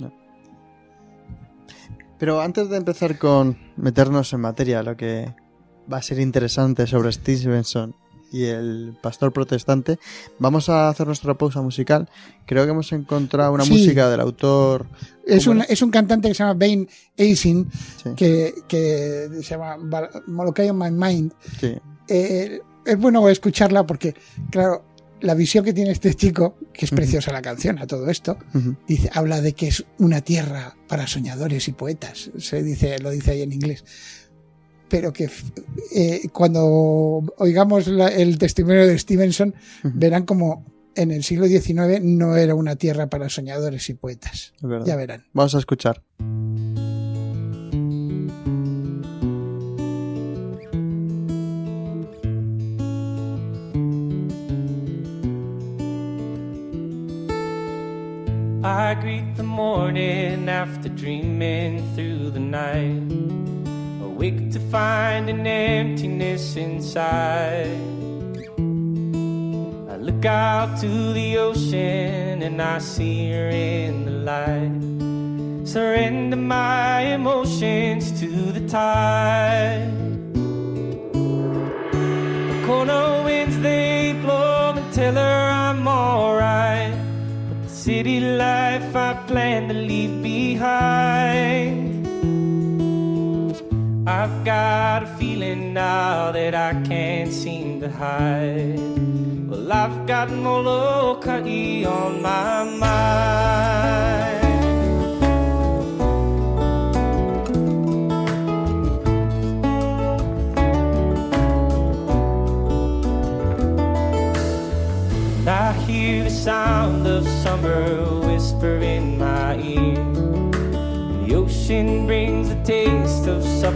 Pero 2.18 2.40
antes 2.40 2.68
de 2.68 2.76
empezar 2.76 3.18
con 3.18 3.58
meternos 3.76 4.32
en 4.32 4.40
materia, 4.40 4.82
lo 4.82 4.96
que 4.96 5.34
va 5.92 5.98
a 5.98 6.02
ser 6.02 6.18
interesante 6.20 6.86
sobre 6.86 7.12
Stevenson 7.12 7.94
y 8.32 8.44
el 8.44 8.96
pastor 9.00 9.32
protestante, 9.32 9.98
vamos 10.38 10.68
a 10.68 10.88
hacer 10.88 11.06
nuestra 11.06 11.34
pausa 11.34 11.60
musical. 11.62 12.08
Creo 12.46 12.64
que 12.64 12.70
hemos 12.70 12.90
encontrado 12.92 13.52
una 13.52 13.64
Sí. 13.64 13.72
música 13.72 14.08
del 14.10 14.20
autor. 14.20 14.86
Es 15.26 15.44
¿Cómo 15.46 15.60
un, 15.60 15.66
es 15.68 15.82
un 15.82 15.90
cantante 15.90 16.28
que 16.28 16.34
se 16.34 16.42
llama 16.42 16.54
Bain 16.54 16.88
Aisin, 17.18 17.68
Sí, 18.02 18.10
que, 18.16 18.54
que 18.66 19.28
se 19.36 19.42
llama 19.42 19.76
Molokai 20.26 20.70
on 20.70 20.78
My 20.78 20.90
Mind. 20.90 21.32
sí. 21.60 21.74
Eh, 22.08 22.60
es 22.84 22.98
bueno 22.98 23.26
escucharla 23.30 23.86
porque, 23.86 24.14
claro, 24.50 24.84
la 25.24 25.34
visión 25.34 25.64
que 25.64 25.72
tiene 25.72 25.90
este 25.90 26.14
chico, 26.14 26.56
que 26.72 26.84
es 26.84 26.90
preciosa 26.90 27.32
la 27.32 27.42
canción 27.42 27.78
a 27.78 27.86
todo 27.86 28.08
esto, 28.10 28.38
dice, 28.86 29.10
habla 29.12 29.40
de 29.40 29.52
que 29.54 29.68
es 29.68 29.84
una 29.98 30.20
tierra 30.20 30.76
para 30.86 31.06
soñadores 31.06 31.66
y 31.68 31.72
poetas. 31.72 32.30
Se 32.38 32.62
dice, 32.62 32.98
lo 33.00 33.10
dice 33.10 33.32
ahí 33.32 33.42
en 33.42 33.52
inglés. 33.52 33.84
Pero 34.88 35.12
que 35.12 35.28
eh, 35.94 36.28
cuando 36.32 37.24
oigamos 37.38 37.86
la- 37.88 38.08
el 38.08 38.38
testimonio 38.38 38.86
de 38.86 38.98
Stevenson, 38.98 39.54
verán 39.82 40.24
como 40.26 40.64
en 40.94 41.10
el 41.10 41.24
siglo 41.24 41.46
XIX 41.46 42.00
no 42.02 42.36
era 42.36 42.54
una 42.54 42.76
tierra 42.76 43.08
para 43.08 43.28
soñadores 43.28 43.88
y 43.88 43.94
poetas. 43.94 44.52
Ya 44.86 44.94
verán. 44.94 45.24
Vamos 45.32 45.54
a 45.54 45.58
escuchar. 45.58 46.02
I 58.84 58.92
greet 58.92 59.34
the 59.36 59.42
morning 59.42 60.46
after 60.46 60.90
dreaming 60.90 61.80
through 61.94 62.32
the 62.32 62.38
night. 62.38 63.10
Awake 64.04 64.50
to 64.52 64.60
find 64.60 65.30
an 65.30 65.46
emptiness 65.46 66.54
inside. 66.56 67.80
I 69.92 69.96
look 69.96 70.26
out 70.26 70.78
to 70.82 71.14
the 71.14 71.38
ocean 71.38 72.42
and 72.42 72.60
I 72.60 72.78
see 72.78 73.32
her 73.32 73.48
in 73.48 74.04
the 74.04 74.16
light. 74.30 75.66
Surrender 75.66 76.36
my 76.36 77.00
emotions 77.18 78.12
to 78.20 78.28
the 78.52 78.68
tide. 78.68 79.90
The 82.50 82.62
corner 82.66 83.22
winds 83.24 83.58
they 83.60 84.12
blow 84.20 84.74
and 84.76 84.92
tell 84.92 85.14
her 85.14 85.50
I'm 85.50 85.88
alright. 85.88 86.73
City 87.84 88.18
life 88.18 88.96
I 88.96 89.12
plan 89.26 89.68
to 89.68 89.74
leave 89.74 90.22
behind. 90.22 92.06
I've 94.08 94.42
got 94.42 95.02
a 95.02 95.06
feeling 95.18 95.74
now 95.74 96.32
that 96.32 96.54
I 96.54 96.80
can't 96.88 97.30
seem 97.30 97.82
to 97.82 97.90
hide. 97.90 98.80
Well, 99.50 99.70
I've 99.70 100.06
got 100.06 100.30
Molokai 100.30 101.84
on 101.84 102.22
my 102.22 102.64
mind. 102.64 103.33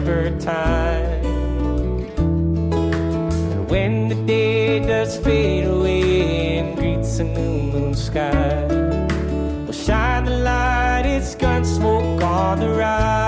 Of 0.08 0.32
supper 0.32 0.38
time. 0.40 1.24
And 3.52 3.70
when 3.70 4.08
the 4.08 4.14
day 4.26 4.80
does 4.80 5.18
fade 5.18 5.64
away 5.64 6.58
and 6.58 6.76
greets 6.76 7.18
a 7.18 7.24
new 7.24 7.62
moon 7.72 7.94
sky, 7.94 8.66
we'll 9.64 9.72
shine 9.72 10.24
the 10.24 10.38
light, 10.38 11.02
it's 11.04 11.34
gun 11.34 11.64
smoke 11.64 12.22
on 12.22 12.60
the 12.60 12.70
rise. 12.70 13.27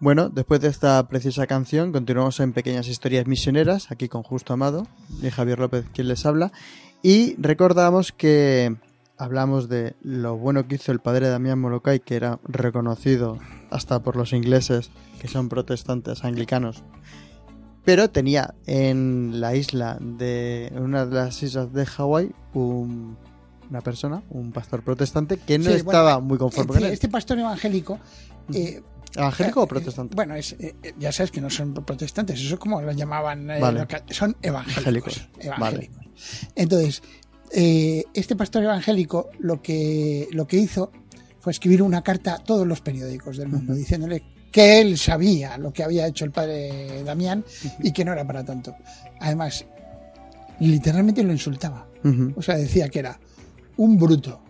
Bueno, 0.00 0.28
después 0.28 0.60
de 0.60 0.68
esta 0.68 1.08
preciosa 1.08 1.46
canción, 1.46 1.92
continuamos 1.92 2.40
en 2.40 2.52
Pequeñas 2.52 2.88
Historias 2.88 3.26
Misioneras, 3.26 3.90
aquí 3.90 4.08
con 4.08 4.22
Justo 4.22 4.52
Amado 4.52 4.86
y 5.22 5.30
Javier 5.30 5.58
López, 5.58 5.86
quien 5.94 6.08
les 6.08 6.26
habla. 6.26 6.52
Y 7.02 7.36
recordamos 7.40 8.12
que 8.12 8.76
hablamos 9.16 9.70
de 9.70 9.96
lo 10.02 10.36
bueno 10.36 10.68
que 10.68 10.74
hizo 10.74 10.92
el 10.92 11.00
padre 11.00 11.28
Damián 11.28 11.58
Molokai, 11.58 12.00
que 12.00 12.16
era 12.16 12.38
reconocido 12.44 13.38
hasta 13.70 14.02
por 14.02 14.16
los 14.16 14.34
ingleses, 14.34 14.90
que 15.20 15.28
son 15.28 15.48
protestantes 15.48 16.22
anglicanos. 16.22 16.84
Pero 17.88 18.10
tenía 18.10 18.54
en 18.66 19.40
la 19.40 19.56
isla 19.56 19.96
de 19.98 20.66
en 20.66 20.80
una 20.82 21.06
de 21.06 21.14
las 21.14 21.42
islas 21.42 21.72
de 21.72 21.86
Hawái 21.86 22.32
un- 22.52 23.16
una 23.70 23.80
persona, 23.80 24.22
un 24.28 24.52
pastor 24.52 24.82
protestante, 24.82 25.38
que 25.38 25.56
no 25.58 25.64
Sí, 25.64 25.70
bueno, 25.70 25.80
estaba 25.98 26.20
muy 26.20 26.36
conforme 26.36 26.68
Este, 26.72 26.78
con 26.80 26.86
él. 26.86 26.92
este 26.92 27.08
pastor 27.08 27.38
evangélico. 27.38 27.98
eh, 28.52 28.82
¿Evangélico 29.16 29.60
eh, 29.60 29.62
o 29.62 29.66
protestante? 29.66 30.14
Bueno, 30.14 30.34
es, 30.34 30.52
eh, 30.52 30.76
eh, 30.82 30.92
ya 30.98 31.12
sabes 31.12 31.30
que 31.30 31.40
no 31.40 31.48
son 31.48 31.72
protestantes, 31.72 32.38
eso 32.38 32.54
es 32.56 32.60
como 32.60 32.82
lo 32.82 32.92
llamaban. 32.92 33.50
eh, 33.52 33.58
Vale. 33.58 33.86
son 34.10 34.36
evangélicos. 34.42 35.26
Evangélicos, 35.40 35.96
evangélicos. 35.96 36.04
Entonces, 36.56 37.02
eh, 37.52 38.04
este 38.12 38.36
pastor 38.36 38.64
evangélico 38.64 39.30
lo 39.38 39.62
que, 39.62 40.28
lo 40.32 40.46
que 40.46 40.58
hizo 40.58 40.92
fue 41.40 41.52
escribir 41.52 41.80
una 41.82 42.02
carta 42.02 42.34
a 42.34 42.38
todos 42.44 42.66
los 42.66 42.82
periódicos 42.82 43.38
del 43.38 43.48
mundo 43.48 43.72
diciéndole 43.74 44.22
que 44.50 44.80
él 44.80 44.98
sabía 44.98 45.58
lo 45.58 45.72
que 45.72 45.82
había 45.82 46.06
hecho 46.06 46.24
el 46.24 46.30
padre 46.30 47.02
Damián 47.04 47.44
y 47.82 47.92
que 47.92 48.04
no 48.04 48.12
era 48.12 48.26
para 48.26 48.44
tanto. 48.44 48.74
Además, 49.20 49.64
literalmente 50.60 51.22
lo 51.22 51.32
insultaba. 51.32 51.86
O 52.36 52.42
sea, 52.42 52.56
decía 52.56 52.88
que 52.88 53.00
era 53.00 53.18
un 53.76 53.98
bruto, 53.98 54.40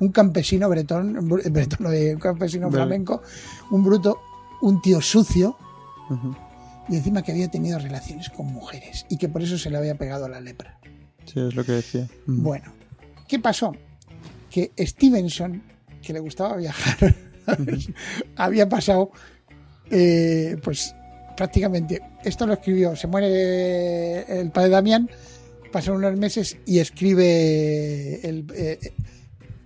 un 0.00 0.10
campesino 0.10 0.68
bretón, 0.68 1.28
bretón, 1.28 1.86
un 1.86 2.18
campesino 2.18 2.66
Vale. 2.66 2.76
flamenco, 2.76 3.22
un 3.70 3.84
bruto, 3.84 4.20
un 4.60 4.82
tío 4.82 5.00
sucio, 5.00 5.56
y 6.88 6.96
encima 6.96 7.22
que 7.22 7.32
había 7.32 7.50
tenido 7.50 7.78
relaciones 7.78 8.28
con 8.30 8.46
mujeres 8.46 9.06
y 9.08 9.16
que 9.16 9.28
por 9.28 9.42
eso 9.42 9.56
se 9.58 9.70
le 9.70 9.78
había 9.78 9.96
pegado 9.96 10.28
la 10.28 10.40
lepra. 10.40 10.78
Sí, 11.24 11.40
es 11.40 11.54
lo 11.54 11.64
que 11.64 11.72
decía. 11.72 12.06
Bueno, 12.26 12.72
¿qué 13.26 13.38
pasó? 13.38 13.72
Que 14.50 14.72
Stevenson, 14.78 15.62
que 16.02 16.12
le 16.12 16.20
gustaba 16.20 16.56
viajar, 16.56 17.14
había 18.36 18.68
pasado, 18.68 19.10
eh, 19.90 20.56
pues 20.62 20.94
prácticamente, 21.36 22.00
esto 22.24 22.46
lo 22.46 22.54
escribió, 22.54 22.96
se 22.96 23.06
muere 23.06 24.40
el 24.40 24.50
padre 24.50 24.70
Damián, 24.70 25.10
pasan 25.72 25.94
unos 25.96 26.16
meses 26.16 26.56
y 26.66 26.78
escribe 26.78 28.26
el, 28.26 28.46
eh, 28.54 28.78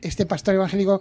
este 0.01 0.27
pastor 0.27 0.55
evangélico 0.55 1.01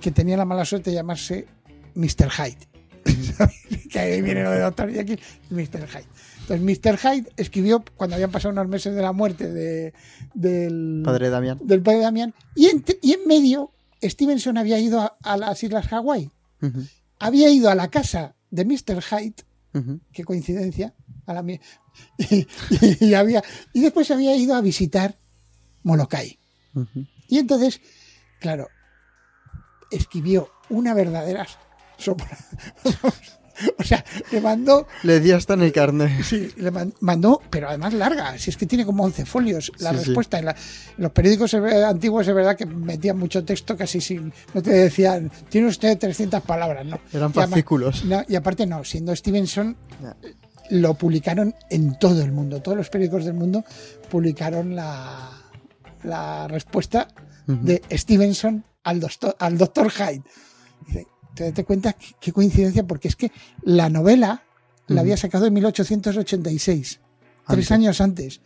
que 0.00 0.10
tenía 0.10 0.36
la 0.36 0.44
mala 0.44 0.64
suerte 0.64 0.90
de 0.90 0.96
llamarse 0.96 1.46
Mr. 1.94 2.30
Hyde. 2.30 2.68
que 3.90 3.98
ahí 3.98 4.22
viene 4.22 4.44
lo 4.44 4.52
de 4.52 4.60
Doctor 4.60 4.92
Jekyll, 4.92 5.20
Mr. 5.50 5.88
Hyde. 5.88 6.06
Entonces, 6.42 6.60
Mr. 6.60 6.98
Hyde 6.98 7.32
escribió 7.36 7.84
cuando 7.96 8.14
habían 8.14 8.30
pasado 8.30 8.52
unos 8.52 8.68
meses 8.68 8.94
de 8.94 9.02
la 9.02 9.12
muerte 9.12 9.50
de- 9.52 9.92
del, 10.34 11.02
Padre 11.04 11.30
Damián. 11.30 11.58
del 11.62 11.82
padre 11.82 12.00
Damián, 12.00 12.34
y 12.54 12.66
en, 12.66 12.84
y 13.00 13.12
en 13.12 13.26
medio, 13.26 13.70
Stevenson 14.02 14.58
había 14.58 14.78
ido 14.78 15.00
a, 15.00 15.16
a 15.22 15.36
las 15.36 15.62
Islas 15.62 15.86
Hawái. 15.88 16.30
Había 17.18 17.50
ido 17.50 17.70
a 17.70 17.74
la 17.74 17.88
casa 17.88 18.34
de 18.50 18.64
Mr. 18.64 19.02
Hyde, 19.02 19.44
qué 20.12 20.24
coincidencia, 20.24 20.94
a 21.26 21.34
la 21.34 21.42
y, 22.18 22.46
y 23.00 23.14
había, 23.14 23.42
y 23.72 23.80
después 23.80 24.10
había 24.10 24.36
ido 24.36 24.54
a 24.54 24.60
visitar 24.60 25.18
Molokai. 25.82 26.38
Y 27.28 27.38
entonces, 27.38 27.80
claro, 28.40 28.68
escribió 29.90 30.50
una 30.68 30.94
verdadera 30.94 31.46
sopla. 31.98 32.38
o 33.78 33.82
sea, 33.84 34.04
le 34.30 34.40
mandó, 34.40 34.86
Le 35.02 35.20
di 35.20 35.30
hasta 35.32 35.54
en 35.54 35.62
el 35.62 35.72
carnet. 35.72 36.22
sí, 36.24 36.50
le 36.56 36.70
man- 36.70 36.94
mandó, 37.00 37.40
pero 37.50 37.68
además 37.68 37.92
larga, 37.94 38.36
si 38.38 38.50
es 38.50 38.56
que 38.56 38.66
tiene 38.66 38.84
como 38.86 39.04
11 39.04 39.26
folios 39.26 39.70
la 39.78 39.90
Sí, 39.92 39.98
sí. 39.98 40.04
respuesta. 40.06 40.38
En, 40.38 40.46
la- 40.46 40.52
en 40.52 41.02
los 41.02 41.12
periódicos 41.12 41.54
antiguos 41.54 42.26
es 42.26 42.34
verdad 42.34 42.56
que 42.56 42.66
metían 42.66 43.18
mucho 43.18 43.44
texto 43.44 43.76
casi 43.76 44.00
sin, 44.00 44.32
no 44.54 44.62
te 44.62 44.70
decían, 44.70 45.30
tiene 45.48 45.68
usted 45.68 45.98
300 45.98 46.40
palabras, 46.42 46.86
¿no? 46.86 46.98
Eran 47.12 47.32
fascículos. 47.32 48.04
no, 48.04 48.22
y 48.28 48.34
aparte 48.36 48.66
no, 48.66 48.82
siendo 48.84 49.14
Stevenson, 49.14 49.76
lo 50.70 50.94
publicaron 50.94 51.54
en 51.70 51.98
todo 51.98 52.22
el 52.22 52.32
mundo. 52.32 52.62
Todos 52.62 52.78
los 52.78 52.88
periódicos 52.88 53.24
del 53.24 53.34
mundo 53.34 53.64
publicaron 54.10 54.74
la, 54.74 55.30
la 56.04 56.48
respuesta 56.48 57.08
de 57.46 57.82
Stevenson 57.90 58.64
al 58.84 59.00
doctor, 59.00 59.36
al 59.38 59.58
doctor 59.58 59.90
Hyde. 59.90 60.22
Te 61.34 61.50
das 61.52 61.64
cuenta 61.64 61.94
qué, 62.20 62.32
coincidencia, 62.32 62.84
porque 62.86 63.08
es 63.08 63.16
que 63.16 63.32
la 63.62 63.88
novela 63.88 64.42
la 64.88 65.00
había 65.00 65.16
sacado 65.16 65.46
en 65.46 65.54
1886, 65.54 67.00
tres 67.48 67.70
años 67.72 68.00
antes. 68.00 68.40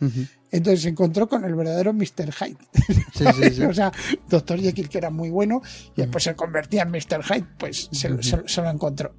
Entonces 0.53 0.83
se 0.83 0.89
encontró 0.91 1.29
con 1.29 1.45
el 1.45 1.55
verdadero 1.55 1.93
Mr. 1.93 2.33
Hyde. 2.33 2.57
Sí, 3.15 3.25
sí, 3.35 3.51
sí. 3.57 3.63
o 3.65 3.75
sea, 3.75 3.93
Doctor 4.29 4.61
Jekyll, 4.61 4.89
que 4.89 4.99
era 4.99 5.11
muy 5.11 5.31
bueno, 5.31 5.61
y 5.97 6.03
después 6.03 6.23
se 6.25 6.35
convertía 6.37 6.83
en 6.83 6.91
Mr. 6.91 7.23
Hyde, 7.25 7.47
pues 7.59 7.89
se, 7.91 8.09
lo- 8.11 8.23
se 8.23 8.37
lo- 8.37 8.49
se 8.49 8.63
lo 8.63 8.71
encontró. 8.71 9.15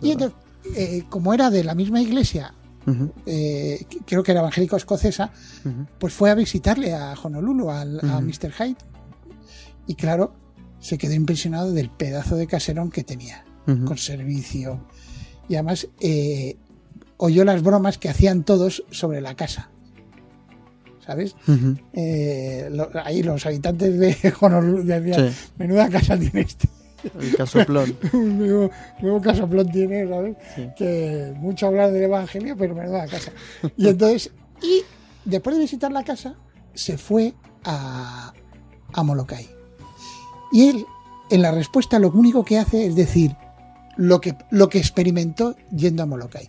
Y 0.00 0.12
entonces, 0.12 0.38
eh, 0.76 1.02
como 1.10 1.34
era 1.34 1.50
de 1.50 1.64
la 1.64 1.74
misma 1.74 2.00
iglesia, 2.00 2.54
eh, 3.26 3.84
creo 4.06 4.22
que 4.22 4.30
era 4.32 4.40
evangélico 4.40 4.76
escocesa, 4.76 5.32
pues 5.98 6.12
fue 6.14 6.30
a 6.30 6.34
visitarle 6.36 6.94
a 6.94 7.14
Honolulu, 7.20 7.70
al, 7.70 7.98
a 8.00 8.18
Ujú. 8.18 8.26
Mr. 8.26 8.52
Hyde. 8.52 8.76
Y 9.88 9.94
claro, 9.96 10.34
se 10.82 10.98
quedó 10.98 11.14
impresionado 11.14 11.72
del 11.72 11.88
pedazo 11.88 12.36
de 12.36 12.46
caserón 12.46 12.90
que 12.90 13.02
tenía, 13.04 13.44
con 13.64 13.96
servicio. 13.96 14.86
Y 15.48 15.54
además 15.54 15.88
eh, 16.00 16.56
oyó 17.16 17.44
las 17.44 17.62
bromas 17.62 17.96
que 17.96 18.08
hacían 18.10 18.44
todos 18.44 18.84
sobre 18.90 19.20
la 19.22 19.34
casa. 19.36 19.70
¿Sabes? 21.06 21.34
Eh, 21.94 22.68
lo- 22.70 22.90
ahí 23.04 23.22
los 23.22 23.44
habitantes 23.46 23.98
de 23.98 24.32
Honolulu 24.40 24.84
decían, 24.84 25.30
Sí, 25.32 25.36
menuda 25.58 25.88
casa 25.88 26.16
tiene 26.18 26.42
este. 26.42 26.68
el 27.20 27.36
casoplón. 27.36 27.96
Nuevo, 28.12 28.70
nuevo 29.00 29.20
casoplón 29.20 29.68
tiene, 29.72 30.08
¿sabes? 30.08 30.36
Sí. 30.54 30.68
Que 30.76 31.32
mucho 31.36 31.66
hablar 31.66 31.90
del 31.90 32.04
evangelio, 32.04 32.56
pero 32.56 32.74
menuda 32.76 33.06
casa. 33.08 33.32
Y 33.76 33.88
entonces, 33.88 34.30
y 34.62 34.82
después 35.24 35.56
de 35.56 35.62
visitar 35.62 35.90
la 35.90 36.04
casa, 36.04 36.36
se 36.74 36.96
fue 36.96 37.34
a, 37.64 38.32
a 38.92 39.02
Molokai. 39.02 39.48
Y 40.52 40.68
él, 40.68 40.86
en 41.30 41.42
la 41.42 41.50
respuesta, 41.50 41.98
lo 41.98 42.10
único 42.10 42.44
que 42.44 42.58
hace 42.58 42.86
es 42.86 42.94
decir 42.94 43.36
lo 43.96 44.20
que, 44.20 44.36
lo 44.50 44.68
que 44.68 44.78
experimentó 44.78 45.56
yendo 45.74 46.02
a 46.02 46.06
Molokai. 46.06 46.48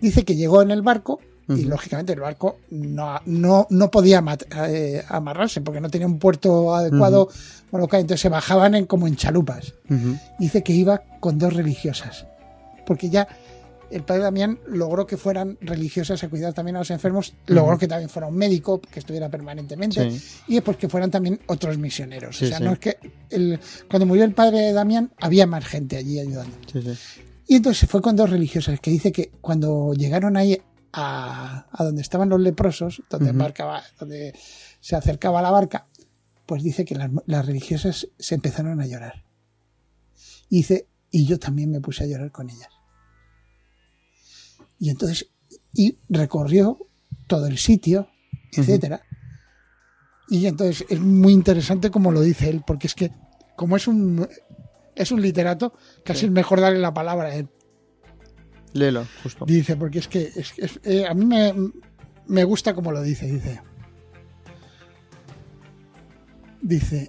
Dice 0.00 0.24
que 0.24 0.36
llegó 0.36 0.62
en 0.62 0.70
el 0.70 0.82
barco 0.82 1.20
y 1.48 1.64
lógicamente 1.64 2.12
el 2.12 2.20
barco 2.20 2.58
no, 2.70 3.20
no, 3.24 3.66
no 3.70 3.90
podía 3.90 4.22
eh, 4.68 5.04
amarrarse 5.08 5.60
porque 5.60 5.80
no 5.80 5.88
tenía 5.88 6.06
un 6.06 6.18
puerto 6.18 6.74
adecuado 6.74 7.28
Molokai, 7.70 8.00
entonces 8.00 8.20
se 8.20 8.28
bajaban 8.28 8.74
en, 8.74 8.86
como 8.86 9.06
en 9.06 9.16
chalupas. 9.16 9.74
Dice 10.38 10.62
que 10.62 10.72
iba 10.72 11.02
con 11.20 11.38
dos 11.38 11.52
religiosas. 11.52 12.26
Porque 12.84 13.10
ya 13.10 13.26
el 13.90 14.02
padre 14.02 14.22
Damián 14.22 14.58
logró 14.66 15.06
que 15.06 15.16
fueran 15.16 15.58
religiosas 15.60 16.22
a 16.24 16.28
cuidar 16.28 16.52
también 16.54 16.76
a 16.76 16.80
los 16.80 16.90
enfermos, 16.90 17.34
logró 17.46 17.78
que 17.78 17.86
también 17.88 18.08
fuera 18.10 18.28
un 18.28 18.36
médico, 18.36 18.80
que 18.80 18.98
estuviera 19.00 19.28
permanentemente, 19.30 20.10
Sí. 20.10 20.42
y 20.48 20.54
después 20.54 20.76
que 20.76 20.88
fueran 20.88 21.10
también 21.10 21.40
otros 21.46 21.78
misioneros. 21.78 22.36
Sí, 22.36 22.46
o 22.46 22.48
sea, 22.48 22.58
sí. 22.58 22.64
no 22.64 22.72
es 22.72 22.78
que 22.78 22.98
el- 23.30 23.58
cuando 23.88 24.06
murió 24.06 24.24
el 24.24 24.32
padre 24.34 24.72
Damián 24.72 25.12
había 25.20 25.46
más 25.46 25.64
gente 25.64 25.96
allí 25.96 26.18
ayudando. 26.20 26.56
Y 27.48 27.56
entonces 27.56 27.78
se 27.80 27.86
fue 27.86 28.02
con 28.02 28.16
dos 28.16 28.30
religiosas, 28.30 28.80
que 28.80 28.90
dice 28.90 29.12
que 29.12 29.30
cuando 29.40 29.92
llegaron 29.94 30.36
ahí 30.36 30.60
a, 30.92 31.66
a 31.70 31.84
donde 31.84 32.02
estaban 32.02 32.28
los 32.28 32.40
leprosos, 32.40 33.02
donde, 33.10 33.30
embarcaba, 33.30 33.82
donde 34.00 34.34
se 34.80 34.96
acercaba 34.96 35.42
la 35.42 35.50
barca, 35.50 35.86
pues 36.46 36.62
dice 36.62 36.84
que 36.84 36.94
las, 36.94 37.10
las 37.26 37.44
religiosas 37.46 38.08
se 38.18 38.34
empezaron 38.34 38.80
a 38.80 38.86
llorar. 38.86 39.24
Y 40.48 40.56
dice, 40.58 40.86
y 41.10 41.26
yo 41.26 41.38
también 41.38 41.70
me 41.70 41.80
puse 41.80 42.04
a 42.04 42.06
llorar 42.06 42.30
con 42.32 42.48
ellas. 42.50 42.68
Y 44.78 44.90
entonces, 44.90 45.30
y 45.72 45.98
recorrió 46.08 46.78
todo 47.26 47.46
el 47.46 47.58
sitio, 47.58 48.08
etcétera. 48.52 49.02
Y 50.28 50.46
entonces 50.46 50.84
es 50.88 51.00
muy 51.00 51.32
interesante 51.32 51.90
como 51.90 52.10
lo 52.12 52.20
dice 52.20 52.48
él, 52.50 52.62
porque 52.66 52.86
es 52.88 52.94
que, 52.94 53.10
como 53.56 53.76
es 53.76 53.86
un 53.88 54.28
es 54.94 55.12
un 55.12 55.20
literato, 55.20 55.74
casi 56.04 56.20
Sí. 56.20 56.26
es 56.26 56.32
mejor 56.32 56.60
darle 56.60 56.78
la 56.78 56.94
palabra 56.94 57.28
a 57.28 57.34
él. 57.36 57.48
Léelo, 58.72 59.06
justo. 59.22 59.44
Dice, 59.44 59.76
porque 59.76 59.98
es 59.98 60.08
que 60.08 60.22
es- 60.34 60.54
es- 60.56 60.80
eh, 60.84 61.06
a 61.06 61.12
mí 61.14 61.26
me, 61.26 61.52
me 62.26 62.44
gusta 62.44 62.74
como 62.74 62.92
lo 62.92 63.02
dice. 63.02 63.26
Dice, 63.26 63.60
dice, 66.62 67.08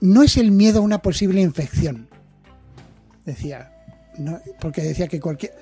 no 0.00 0.22
es 0.22 0.36
el 0.36 0.50
miedo 0.52 0.78
a 0.78 0.82
una 0.82 1.02
posible 1.02 1.40
infección. 1.40 2.08
Decía, 3.24 3.72
no, 4.18 4.40
porque 4.60 4.82
decía 4.82 5.08
que 5.08 5.20
cualquier. 5.20 5.52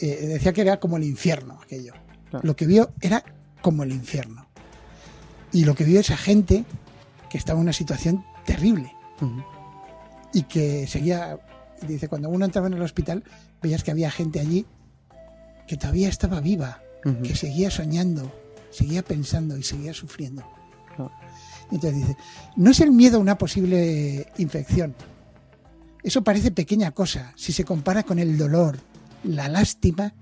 Eh, 0.00 0.26
decía 0.26 0.52
que 0.52 0.62
era 0.62 0.80
como 0.80 0.96
el 0.96 1.04
infierno 1.04 1.58
aquello. 1.62 1.94
Claro. 2.30 2.46
Lo 2.46 2.56
que 2.56 2.66
vio 2.66 2.92
era 3.00 3.24
como 3.60 3.82
el 3.82 3.92
infierno. 3.92 4.48
Y 5.52 5.64
lo 5.64 5.74
que 5.74 5.84
vio 5.84 6.00
esa 6.00 6.16
gente 6.16 6.64
que 7.28 7.38
estaba 7.38 7.58
en 7.58 7.64
una 7.64 7.72
situación 7.72 8.24
terrible 8.44 8.92
y 10.32 10.44
que 10.44 10.86
seguía, 10.86 11.38
dice, 11.86 12.08
cuando 12.08 12.28
uno 12.28 12.44
entraba 12.44 12.68
en 12.68 12.74
el 12.74 12.82
hospital, 12.82 13.24
veías 13.60 13.84
que 13.84 13.90
había 13.90 14.10
gente 14.10 14.40
allí 14.40 14.66
que 15.66 15.76
todavía 15.76 16.08
estaba 16.08 16.40
viva, 16.40 16.82
que 17.22 17.36
seguía 17.36 17.70
soñando, 17.70 18.32
seguía 18.70 19.02
pensando 19.02 19.56
y 19.56 19.62
seguía 19.62 19.94
sufriendo. 19.94 20.44
Claro. 20.96 21.12
Entonces 21.70 22.00
dice, 22.00 22.16
no 22.56 22.70
es 22.70 22.80
el 22.80 22.90
miedo 22.90 23.18
a 23.18 23.20
una 23.20 23.38
posible 23.38 24.26
infección. 24.38 24.94
Eso 26.02 26.24
parece 26.24 26.50
pequeña 26.50 26.90
cosa 26.92 27.32
si 27.36 27.52
se 27.52 27.64
compara 27.64 28.02
con 28.02 28.18
el 28.18 28.36
dolor, 28.36 28.80
la 29.24 29.48
lástima 29.48 30.14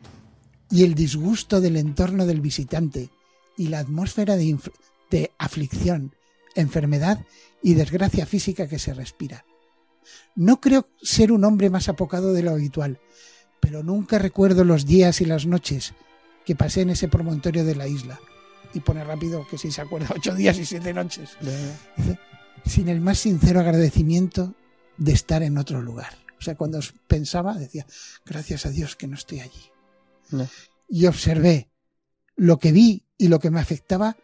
y 0.71 0.85
el 0.85 0.95
disgusto 0.95 1.61
del 1.61 1.77
entorno 1.77 2.27
del 2.27 2.41
visitante 2.41 3.11
y 3.57 3.69
la 3.69 3.81
atmósfera 3.81 4.37
de, 4.37 5.31
aflicción, 5.39 6.15
enfermedad 6.55 7.25
y 7.63 7.75
desgracia 7.75 8.27
física 8.27 8.69
que 8.69 8.79
se 8.79 8.95
respira. 8.95 9.45
No 10.35 10.61
creo 10.61 10.89
ser 11.03 11.33
un 11.33 11.45
hombre 11.45 11.71
más 11.71 11.89
apocado 11.89 12.33
de 12.33 12.43
lo 12.43 12.53
habitual, 12.53 13.01
pero 13.61 13.83
nunca 13.83 14.19
recuerdo 14.19 14.65
los 14.65 14.87
días 14.87 15.21
y 15.21 15.25
las 15.25 15.47
noches 15.47 15.95
que 16.45 16.55
pasé 16.55 16.83
en 16.83 16.91
ese 16.91 17.09
promontorio 17.09 17.65
de 17.65 17.75
la 17.75 17.89
isla. 17.89 18.21
Y 18.75 18.81
pone 18.81 19.03
rápido 19.03 19.47
que 19.49 19.59
si 19.59 19.71
se 19.71 19.81
acuerda, 19.81 20.09
ocho 20.15 20.35
días 20.35 20.59
y 20.59 20.65
siete 20.65 20.93
noches. 20.93 21.31
Sin 22.65 22.89
el 22.89 23.01
más 23.01 23.19
sincero 23.19 23.61
agradecimiento 23.61 24.55
de 24.99 25.13
estar 25.13 25.43
en 25.43 25.59
otro 25.59 25.81
lugar. 25.81 26.28
O 26.39 26.43
sea, 26.43 26.57
cuando 26.57 26.81
pensaba, 27.07 27.55
decía, 27.55 27.87
gracias 28.25 28.67
a 28.67 28.71
Dios 28.71 28.97
que 28.97 29.07
no 29.07 29.15
estoy 29.15 29.41
allí. 29.41 29.71
Y 30.89 31.07
observé 31.07 31.69
lo 32.37 32.59
que 32.59 32.73
vi 32.73 33.05
y 33.17 33.29
lo 33.29 33.41
que 33.41 33.51
me 33.51 33.61
afectaba 33.61 34.17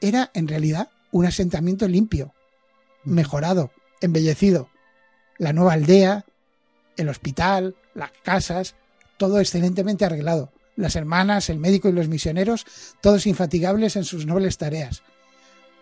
era 0.00 0.30
en 0.34 0.48
realidad 0.48 0.90
un 1.12 1.26
asentamiento 1.26 1.86
limpio, 1.86 2.34
mejorado, 3.04 3.70
embellecido. 4.00 4.68
La 5.38 5.52
nueva 5.52 5.74
aldea, 5.74 6.24
el 6.96 7.08
hospital, 7.08 7.76
las 7.94 8.10
casas, 8.22 8.74
todo 9.16 9.38
excelentemente 9.38 10.04
arreglado. 10.04 10.52
Las 10.74 10.96
hermanas, 10.96 11.50
el 11.50 11.58
médico 11.58 11.88
y 11.88 11.92
los 11.92 12.08
misioneros, 12.08 12.66
todos 13.00 13.26
infatigables 13.26 13.96
en 13.96 14.04
sus 14.04 14.26
nobles 14.26 14.58
tareas. 14.58 15.02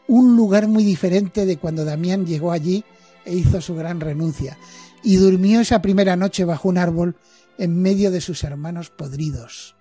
Un 0.09 0.37
lugar 0.37 0.67
muy 0.67 0.85
diferente 0.85 1.47
de 1.47 1.57
cuando 1.57 1.85
Damián 1.85 2.27
llegó 2.27 2.53
allí 2.53 2.85
e 3.25 3.35
hizo 3.35 3.61
su 3.61 3.75
gran 3.75 4.01
renuncia, 4.01 4.59
y 5.03 5.17
durmió 5.17 5.61
esa 5.61 5.81
primera 5.83 6.17
noche 6.17 6.45
bajo 6.45 6.69
un 6.69 6.79
árbol 6.79 7.17
en 7.59 7.81
medio 7.81 8.11
de 8.11 8.21
sus 8.21 8.43
hermanos 8.45 8.91
podridos, 8.91 9.77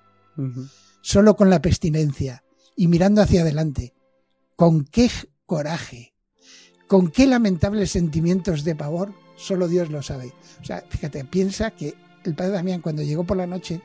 solo 1.02 1.36
con 1.36 1.50
la 1.50 1.62
pestilencia, 1.62 2.44
y 2.76 2.88
mirando 2.88 3.22
hacia 3.22 3.42
adelante. 3.42 3.94
Con 4.56 4.84
qué 4.86 5.10
coraje, 5.46 6.14
con 6.88 7.10
qué 7.12 7.26
lamentables 7.28 7.92
sentimientos 7.92 8.64
de 8.64 8.76
pavor, 8.76 9.14
solo 9.38 9.68
Dios 9.70 9.90
lo 9.90 10.02
sabe. 10.02 10.34
O 10.62 10.66
sea, 10.66 10.84
fíjate, 10.90 11.24
piensa 11.26 11.72
que 11.72 11.94
el 12.26 12.36
padre 12.36 12.52
Damián 12.52 12.82
cuando 12.82 13.02
llegó 13.02 13.24
por 13.24 13.38
la 13.38 13.48
noche 13.48 13.82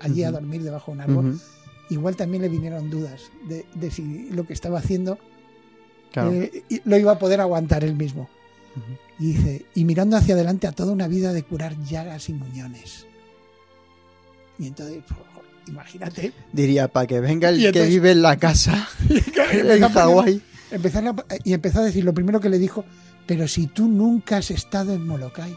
allí 0.00 0.22
a 0.24 0.30
dormir 0.30 0.62
debajo 0.62 0.90
de 0.90 0.96
un 0.96 1.00
árbol, 1.00 1.40
igual 1.88 2.16
también 2.16 2.42
le 2.42 2.48
vinieron 2.50 2.90
dudas 2.90 3.22
de, 3.48 3.64
de 3.74 3.90
si 3.90 4.28
lo 4.30 4.46
que 4.46 4.52
estaba 4.52 4.78
haciendo 4.78 5.18
Claro. 6.12 6.32
eh, 6.32 6.64
lo 6.84 6.96
iba 6.98 7.12
a 7.12 7.18
poder 7.18 7.40
aguantar 7.40 7.84
él 7.84 7.94
mismo. 7.94 8.28
Y 9.18 9.32
dice, 9.32 9.66
y 9.74 9.84
mirando 9.84 10.16
hacia 10.16 10.34
adelante 10.34 10.66
a 10.66 10.72
toda 10.72 10.92
una 10.92 11.08
vida 11.08 11.32
de 11.32 11.42
curar 11.42 11.76
llagas 11.84 12.28
y 12.28 12.34
muñones. 12.34 13.06
Y 14.58 14.66
entonces, 14.66 15.02
pues, 15.06 15.20
imagínate, 15.68 16.32
Diría, 16.52 16.88
para 16.88 17.06
que 17.06 17.20
venga 17.20 17.48
el 17.48 17.72
que 17.72 17.86
vive 17.86 18.12
en 18.12 18.22
la 18.22 18.36
casa 18.36 18.88
en 19.52 19.82
Hawái. 19.82 20.42
y 21.44 21.52
empezó 21.52 21.80
a 21.80 21.84
decir 21.84 22.04
lo 22.04 22.14
primero 22.14 22.40
que 22.40 22.48
le 22.48 22.58
dijo, 22.58 22.84
pero 23.26 23.46
si 23.46 23.66
tú 23.66 23.88
nunca 23.88 24.38
has 24.38 24.50
estado 24.50 24.94
en 24.94 25.06
Molokai, 25.06 25.54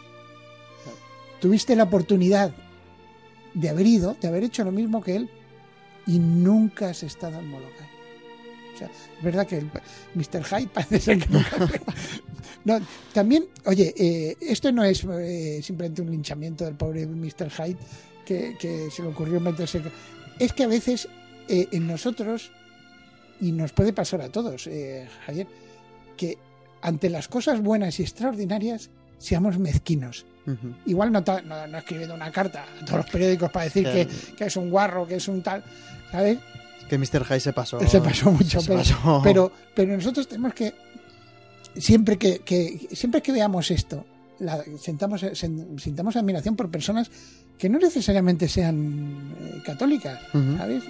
tuviste 1.39 1.75
la 1.75 1.83
oportunidad 1.83 2.51
de 3.53 3.69
haber 3.69 3.87
ido, 3.87 4.15
de 4.19 4.27
haber 4.27 4.43
hecho 4.43 4.63
lo 4.63 4.71
mismo 4.71 5.01
que 5.01 5.15
él, 5.15 5.29
y 6.05 6.19
nunca 6.19 6.89
has 6.89 7.03
estado 7.03 7.39
en 7.39 7.47
Molokai. 7.47 7.87
Sea, 8.87 8.89
es 9.17 9.23
verdad 9.23 9.47
que 9.47 9.57
el 9.57 9.69
Mr. 10.15 10.43
Hyde 10.43 10.67
parece 10.73 10.99
ser 10.99 11.19
que 11.19 11.29
nunca. 11.29 11.57
No, 12.63 12.79
también, 13.13 13.45
oye, 13.65 13.93
eh, 13.97 14.37
esto 14.39 14.71
no 14.71 14.83
es 14.83 15.03
eh, 15.03 15.61
simplemente 15.63 16.01
un 16.01 16.11
linchamiento 16.11 16.65
del 16.65 16.75
pobre 16.75 17.05
Mr. 17.07 17.49
Hyde 17.49 17.77
que, 18.25 18.55
que 18.59 18.89
se 18.91 19.01
le 19.01 19.09
ocurrió 19.09 19.39
meterse. 19.39 19.81
Es 20.39 20.53
que 20.53 20.63
a 20.63 20.67
veces 20.67 21.07
eh, 21.47 21.67
en 21.71 21.85
nosotros, 21.85 22.51
y 23.39 23.51
nos 23.51 23.73
puede 23.73 23.93
pasar 23.93 24.21
a 24.21 24.29
todos, 24.29 24.67
eh, 24.67 25.07
Javier, 25.25 25.47
que 26.15 26.37
ante 26.81 27.09
las 27.09 27.27
cosas 27.27 27.61
buenas 27.61 27.99
y 27.99 28.03
extraordinarias 28.03 28.89
seamos 29.17 29.59
mezquinos. 29.59 30.25
Igual 30.85 31.11
no, 31.11 31.23
no, 31.45 31.67
no 31.67 31.77
escribiendo 31.77 32.15
una 32.15 32.31
carta 32.31 32.65
a 32.81 32.85
todos 32.85 32.99
los 32.99 33.09
periódicos 33.09 33.51
para 33.51 33.65
decir 33.65 33.83
que, 33.83 34.07
que 34.35 34.45
es 34.45 34.55
un 34.55 34.71
guarro, 34.71 35.05
que 35.05 35.15
es 35.15 35.27
un 35.27 35.43
tal, 35.43 35.63
¿sabes? 36.11 36.39
Que 36.91 36.97
Mr. 36.97 37.23
High 37.23 37.39
se 37.39 37.53
pasó. 37.53 37.79
Se 37.87 38.01
pasó 38.01 38.31
mucho, 38.31 38.59
Se 38.59 38.67
pero, 38.67 38.79
pasó. 38.79 39.21
pero, 39.23 39.51
pero 39.73 39.95
nosotros 39.95 40.27
tenemos 40.27 40.53
que, 40.53 40.73
siempre 41.77 42.17
que, 42.17 42.39
que- 42.39 42.89
siempre 42.91 43.21
que 43.21 43.31
veamos 43.31 43.71
esto, 43.71 44.05
la- 44.39 44.61
sentamos, 44.77 45.23
admiración 46.17 46.57
por 46.57 46.69
personas 46.69 47.09
que 47.57 47.69
no 47.69 47.79
necesariamente 47.79 48.49
sean 48.49 49.33
eh, 49.39 49.61
católicas. 49.65 50.19
¿sabes? 50.57 50.83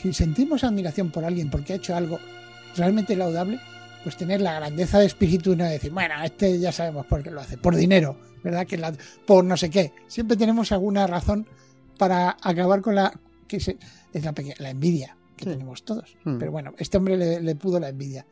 Si 0.00 0.12
sentimos 0.12 0.62
admiración 0.62 1.10
por 1.10 1.24
alguien 1.24 1.50
porque 1.50 1.72
ha 1.72 1.76
hecho 1.76 1.96
algo 1.96 2.20
realmente 2.76 3.16
laudable, 3.16 3.58
pues 4.04 4.16
tener 4.16 4.40
la 4.42 4.54
grandeza 4.54 5.00
de 5.00 5.06
espíritu 5.06 5.54
y 5.54 5.56
no 5.56 5.64
decir, 5.64 5.90
bueno, 5.90 6.14
este 6.22 6.60
ya 6.60 6.70
sabemos 6.70 7.04
por 7.06 7.20
qué 7.24 7.32
lo 7.32 7.40
hace, 7.40 7.58
por 7.58 7.74
dinero, 7.74 8.16
¿verdad? 8.44 8.64
Que 8.64 8.76
la- 8.78 8.94
por 9.26 9.44
no 9.44 9.56
sé 9.56 9.70
qué. 9.70 9.92
Siempre 10.06 10.36
tenemos 10.36 10.70
alguna 10.70 11.04
razón 11.08 11.48
para 11.98 12.36
acabar 12.42 12.80
con 12.80 12.94
la 12.94 13.12
es 13.56 14.24
la, 14.24 14.34
la 14.58 14.70
envidia 14.70 15.16
que 15.36 15.44
Sí. 15.44 15.50
tenemos 15.50 15.84
todos. 15.84 16.16
Hmm. 16.24 16.38
Pero 16.38 16.52
bueno, 16.52 16.74
este 16.78 16.96
hombre 16.96 17.16
le, 17.16 17.40
le 17.40 17.54
pudo 17.56 17.80
la 17.80 17.88
envidia. 17.88 18.26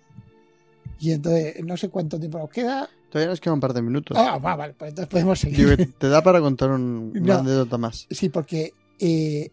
Y 1.01 1.11
entonces, 1.13 1.65
no 1.65 1.77
sé 1.77 1.89
cuánto 1.89 2.19
tiempo 2.19 2.39
nos 2.39 2.51
queda. 2.51 2.89
Todavía 3.11 3.31
nos 3.31 3.41
queda 3.41 3.55
un 3.55 3.61
par 3.61 3.73
de 3.75 3.83
minutos. 3.83 4.17
Ah, 4.19 4.39
va, 4.39 4.55
vale, 4.57 4.75
pues 4.75 4.91
entonces 4.91 5.11
podemos 5.11 5.39
seguir. 5.39 5.77
Digo, 5.77 5.93
te 5.99 6.09
da 6.09 6.23
para 6.23 6.41
contar 6.41 6.71
un, 6.71 7.13
una 7.21 7.35
No. 7.35 7.41
anécdota 7.41 7.77
más. 7.79 8.07
Sí, 8.11 8.29
porque 8.29 8.73
eh, 9.01 9.51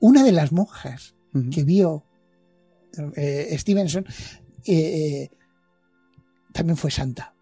una 0.00 0.22
de 0.22 0.32
las 0.32 0.52
monjas 0.52 1.14
que 1.50 1.64
vio 1.64 2.04
eh, 3.16 3.56
Stevenson 3.58 4.04
eh, 4.66 4.74
eh, 5.26 5.30
también 6.52 6.76
fue 6.76 6.90
santa. 6.90 7.34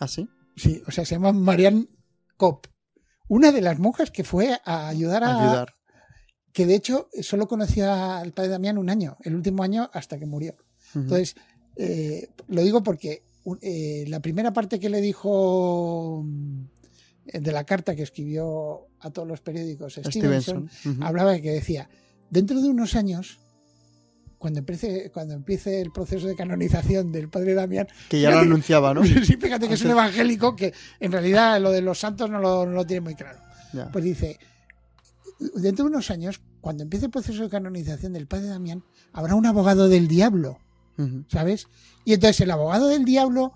¿Ah, 0.00 0.08
sí? 0.08 0.28
Sí, 0.56 0.82
o 0.86 0.90
sea, 0.90 1.04
se 1.04 1.14
llama 1.14 1.32
Marianne 1.32 1.86
Kopp. 2.36 2.66
Una 3.28 3.52
de 3.52 3.60
las 3.60 3.78
monjas 3.78 4.10
que 4.10 4.24
fue 4.24 4.58
a 4.64 4.88
ayudar 4.88 5.24
a. 5.24 5.40
Ayudar. 5.40 5.74
Que 6.52 6.66
de 6.66 6.74
hecho 6.74 7.08
solo 7.22 7.46
conoció 7.46 7.92
al 7.92 8.32
padre 8.32 8.50
Damián 8.50 8.78
un 8.78 8.90
año, 8.90 9.16
el 9.22 9.34
último 9.34 9.62
año 9.62 9.90
hasta 9.92 10.18
que 10.18 10.26
murió. 10.26 10.56
Entonces, 10.94 11.36
eh, 11.76 12.30
lo 12.48 12.62
digo 12.62 12.82
porque 12.82 13.22
eh, 13.60 14.04
la 14.08 14.20
primera 14.20 14.52
parte 14.52 14.80
que 14.80 14.88
le 14.88 15.00
dijo 15.00 16.22
mm, 16.24 16.62
de 17.32 17.52
la 17.52 17.64
carta 17.64 17.94
que 17.94 18.02
escribió 18.02 18.88
a 19.00 19.10
todos 19.10 19.28
los 19.28 19.40
periódicos 19.40 19.94
Stevenson, 19.94 20.68
Stevenson. 20.68 20.70
Ujú. 20.94 21.04
hablaba 21.04 21.32
de 21.32 21.42
que 21.42 21.52
decía, 21.52 21.88
dentro 22.30 22.60
de 22.60 22.68
unos 22.68 22.94
años, 22.94 23.38
cuando 24.38 24.60
empiece, 24.60 25.10
cuando 25.12 25.34
empiece 25.34 25.80
el 25.80 25.90
proceso 25.92 26.26
de 26.26 26.36
canonización 26.36 27.12
del 27.12 27.28
padre 27.28 27.54
Damián, 27.54 27.88
Que 28.08 28.20
ya 28.20 28.30
lo 28.30 28.38
anunciaba, 28.38 28.94
¿no? 28.94 29.04
sí, 29.04 29.36
fíjate 29.36 29.68
que 29.68 29.74
es 29.74 29.82
un 29.82 29.90
evangélico 29.90 30.56
que 30.56 30.72
en 31.00 31.12
realidad 31.12 31.60
lo 31.60 31.70
de 31.70 31.82
los 31.82 31.98
santos 31.98 32.30
no 32.30 32.38
lo, 32.38 32.64
no 32.64 32.72
lo 32.72 32.86
tiene 32.86 33.00
muy 33.00 33.14
claro. 33.14 33.38
Ya. 33.72 33.90
Pues 33.90 34.04
dice, 34.04 34.38
dentro 35.38 35.84
de 35.84 35.90
unos 35.90 36.10
años, 36.10 36.40
cuando 36.60 36.82
empiece 36.82 37.06
el 37.06 37.12
proceso 37.12 37.42
de 37.42 37.48
canonización 37.48 38.12
del 38.12 38.26
padre 38.26 38.46
Damián, 38.48 38.82
habrá 39.12 39.34
un 39.34 39.46
abogado 39.46 39.88
del 39.88 40.08
diablo. 40.08 40.58
¿sabes? 41.28 41.68
Y 42.04 42.14
entonces 42.14 42.40
el 42.40 42.50
abogado 42.50 42.88
del 42.88 43.04
diablo 43.04 43.52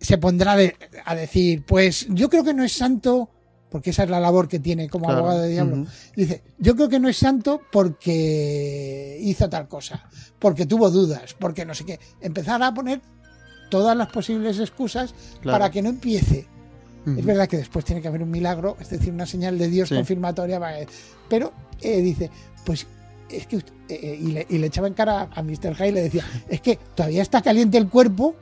se 0.00 0.18
pondrá 0.18 0.56
de- 0.56 0.74
a 1.04 1.14
decir, 1.14 1.64
pues 1.64 2.06
yo 2.10 2.28
creo 2.28 2.42
que 2.42 2.52
no 2.52 2.64
es 2.64 2.72
santo, 2.72 3.30
porque 3.70 3.90
esa 3.90 4.02
es 4.02 4.10
la 4.10 4.18
labor 4.18 4.48
que 4.48 4.58
tiene 4.58 4.88
como 4.88 5.04
Claro. 5.04 5.20
abogado 5.20 5.42
del 5.42 5.52
diablo. 5.52 5.86
Dice, 6.16 6.42
yo 6.58 6.74
creo 6.74 6.88
que 6.88 6.98
no 6.98 7.08
es 7.08 7.16
santo 7.16 7.60
porque 7.70 9.18
hizo 9.22 9.48
tal 9.48 9.68
cosa, 9.68 10.08
porque 10.40 10.66
tuvo 10.66 10.90
dudas, 10.90 11.34
porque 11.38 11.64
no 11.64 11.74
sé 11.74 11.84
qué. 11.84 12.00
Empezar 12.20 12.60
a 12.62 12.74
poner 12.74 13.00
todas 13.70 13.96
las 13.96 14.08
posibles 14.10 14.58
excusas 14.58 15.14
Claro. 15.42 15.58
para 15.58 15.70
que 15.70 15.80
no 15.80 15.90
empiece. 15.90 16.48
Es 17.06 17.24
verdad 17.24 17.48
que 17.48 17.58
después 17.58 17.84
tiene 17.84 18.00
que 18.00 18.08
haber 18.08 18.22
un 18.22 18.30
milagro, 18.30 18.76
es 18.80 18.88
decir, 18.90 19.12
una 19.12 19.26
señal 19.26 19.58
de 19.58 19.68
Dios 19.68 19.88
Sí. 19.90 19.94
confirmatoria. 19.94 20.58
para- 20.58 20.78
Pero 21.28 21.52
eh, 21.82 22.00
dice, 22.00 22.30
pues 22.64 22.86
es 23.28 23.46
que. 23.46 23.56
eh, 23.56 23.62
eh, 23.88 24.18
y, 24.22 24.26
le, 24.32 24.46
y 24.48 24.58
le 24.58 24.66
echaba 24.68 24.86
en 24.88 24.94
cara 24.94 25.28
a 25.34 25.42
Mr. 25.42 25.74
High 25.74 25.88
y 25.90 25.92
le 25.92 26.02
decía, 26.02 26.24
es 26.48 26.60
que 26.62 26.78
todavía 26.94 27.20
está 27.22 27.42
caliente 27.42 27.76
el 27.78 27.88
cuerpo 27.88 28.34